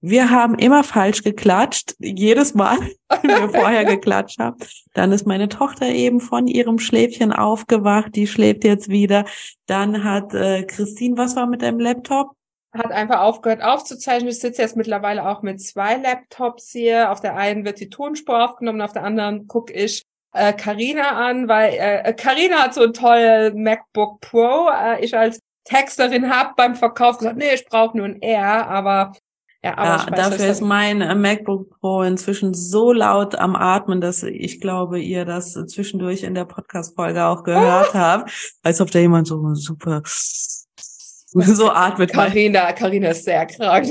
Wir 0.00 0.30
haben 0.30 0.54
immer 0.54 0.84
falsch 0.84 1.24
geklatscht, 1.24 1.96
jedes 1.98 2.54
Mal, 2.54 2.78
wenn 3.22 3.30
wir 3.30 3.48
vorher 3.48 3.84
geklatscht 3.84 4.38
haben. 4.38 4.56
Dann 4.94 5.10
ist 5.10 5.26
meine 5.26 5.48
Tochter 5.48 5.86
eben 5.86 6.20
von 6.20 6.46
ihrem 6.46 6.78
Schläfchen 6.78 7.32
aufgewacht, 7.32 8.14
die 8.14 8.26
schläft 8.26 8.64
jetzt 8.64 8.88
wieder. 8.88 9.24
Dann 9.66 10.04
hat 10.04 10.34
äh, 10.34 10.62
Christine, 10.64 11.16
was 11.16 11.34
war 11.34 11.46
mit 11.46 11.62
deinem 11.62 11.80
Laptop? 11.80 12.30
Hat 12.72 12.92
einfach 12.92 13.20
aufgehört 13.20 13.62
aufzuzeichnen. 13.62 14.28
Ich 14.28 14.40
sitze 14.40 14.62
jetzt 14.62 14.76
mittlerweile 14.76 15.28
auch 15.28 15.42
mit 15.42 15.60
zwei 15.60 15.96
Laptops 15.96 16.70
hier. 16.70 17.10
Auf 17.10 17.20
der 17.20 17.36
einen 17.36 17.64
wird 17.64 17.80
die 17.80 17.88
Tonspur 17.88 18.44
aufgenommen, 18.44 18.82
auf 18.82 18.92
der 18.92 19.04
anderen 19.04 19.48
gucke 19.48 19.72
ich 19.72 20.04
äh, 20.32 20.52
Carina 20.52 21.16
an, 21.16 21.48
weil 21.48 21.74
äh, 21.74 22.12
Carina 22.12 22.64
hat 22.64 22.74
so 22.74 22.82
ein 22.82 22.92
tolles 22.92 23.54
MacBook 23.54 24.20
Pro. 24.20 24.68
Äh, 24.68 25.04
ich 25.04 25.16
als 25.16 25.40
Texterin 25.64 26.30
habe 26.30 26.52
beim 26.56 26.76
Verkauf 26.76 27.18
gesagt, 27.18 27.36
nee, 27.36 27.54
ich 27.54 27.66
brauche 27.66 27.96
nur 27.96 28.06
ein 28.06 28.22
R, 28.22 28.68
aber 28.68 29.12
ja, 29.64 29.76
aber 29.76 30.04
ja, 30.04 30.10
dafür 30.10 30.46
ist 30.46 30.60
mein 30.60 31.00
äh, 31.00 31.16
MacBook 31.16 31.80
Pro 31.80 32.02
inzwischen 32.02 32.54
so 32.54 32.92
laut 32.92 33.34
am 33.34 33.56
Atmen, 33.56 34.00
dass 34.00 34.22
ich 34.22 34.60
glaube, 34.60 35.00
ihr 35.00 35.24
das 35.24 35.52
zwischendurch 35.52 36.22
in 36.22 36.34
der 36.34 36.44
Podcast-Folge 36.44 37.24
auch 37.24 37.42
gehört 37.42 37.90
oh. 37.92 37.98
habt, 37.98 38.30
als 38.62 38.80
ob 38.80 38.92
da 38.92 39.00
jemand 39.00 39.26
so 39.26 39.54
super 39.54 40.02
so 40.04 41.70
atmet. 41.70 42.12
Carina, 42.12 42.72
Carina 42.72 43.08
ist 43.08 43.24
sehr 43.24 43.46
krank. 43.46 43.86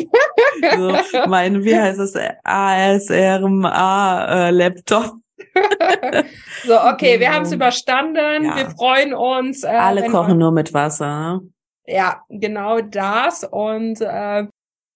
so, 0.76 0.96
mein, 1.28 1.64
wie 1.64 1.76
heißt 1.76 2.00
es, 2.00 2.16
ASRMA-Laptop. 2.44 5.14
Äh, 5.54 6.24
so, 6.66 6.80
okay, 6.82 7.20
wir 7.20 7.32
haben 7.34 7.44
es 7.44 7.52
überstanden. 7.52 8.46
Ja. 8.46 8.56
Wir 8.56 8.70
freuen 8.72 9.14
uns. 9.14 9.64
Äh, 9.64 9.68
Alle 9.68 10.10
kochen 10.10 10.38
nur 10.38 10.52
mit 10.52 10.74
Wasser. 10.74 11.42
Ja, 11.86 12.24
genau 12.30 12.82
das. 12.82 13.44
Und 13.44 14.02
äh, 14.02 14.48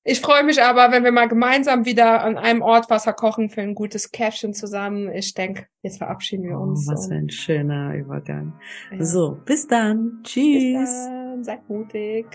ich 0.03 0.19
freue 0.19 0.43
mich 0.43 0.61
aber, 0.63 0.91
wenn 0.91 1.03
wir 1.03 1.11
mal 1.11 1.27
gemeinsam 1.27 1.85
wieder 1.85 2.23
an 2.23 2.37
einem 2.37 2.61
Ort 2.63 2.89
Wasser 2.89 3.13
kochen 3.13 3.49
für 3.49 3.61
ein 3.61 3.75
gutes 3.75 4.11
Käffchen 4.11 4.53
zusammen. 4.53 5.11
Ich 5.13 5.35
denke, 5.35 5.67
jetzt 5.83 5.99
verabschieden 5.99 6.43
wir 6.45 6.57
oh, 6.57 6.63
uns. 6.63 6.87
Oh, 6.87 6.93
was 6.93 7.07
für 7.07 7.13
ein 7.13 7.29
schöner 7.29 7.93
Übergang. 7.95 8.53
Ja. 8.91 9.05
So, 9.05 9.37
bis 9.45 9.67
dann. 9.67 10.21
Tschüss. 10.23 10.79
Bis 10.79 11.05
dann. 11.05 11.43
Seid 11.43 11.69
mutig. 11.69 12.25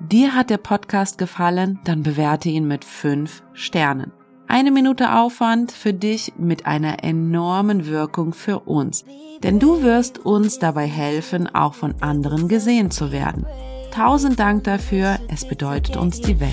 Dir 0.00 0.34
hat 0.34 0.50
der 0.50 0.58
Podcast 0.58 1.18
gefallen? 1.18 1.80
Dann 1.84 2.02
bewerte 2.02 2.48
ihn 2.48 2.66
mit 2.66 2.84
fünf 2.84 3.42
Sternen. 3.52 4.12
Eine 4.46 4.70
Minute 4.70 5.14
Aufwand 5.14 5.72
für 5.72 5.92
dich 5.92 6.32
mit 6.36 6.66
einer 6.66 7.02
enormen 7.02 7.86
Wirkung 7.86 8.32
für 8.32 8.60
uns. 8.60 9.04
Denn 9.42 9.58
du 9.58 9.82
wirst 9.82 10.18
uns 10.18 10.58
dabei 10.58 10.86
helfen, 10.86 11.46
auch 11.54 11.74
von 11.74 11.94
anderen 12.00 12.48
gesehen 12.48 12.90
zu 12.90 13.12
werden. 13.12 13.46
Tausend 13.94 14.40
Dank 14.40 14.64
dafür, 14.64 15.20
es 15.28 15.46
bedeutet 15.46 15.96
uns 15.96 16.20
die 16.20 16.40
Welt. 16.40 16.50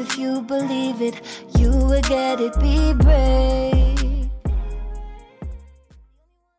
If 0.00 0.18
you 0.18 0.42
believe 0.42 1.00
it, 1.00 1.14
you 1.56 1.70
will 1.70 2.00
get 2.02 2.40
it, 2.40 2.58
be 2.58 2.92
brave. 2.92 3.95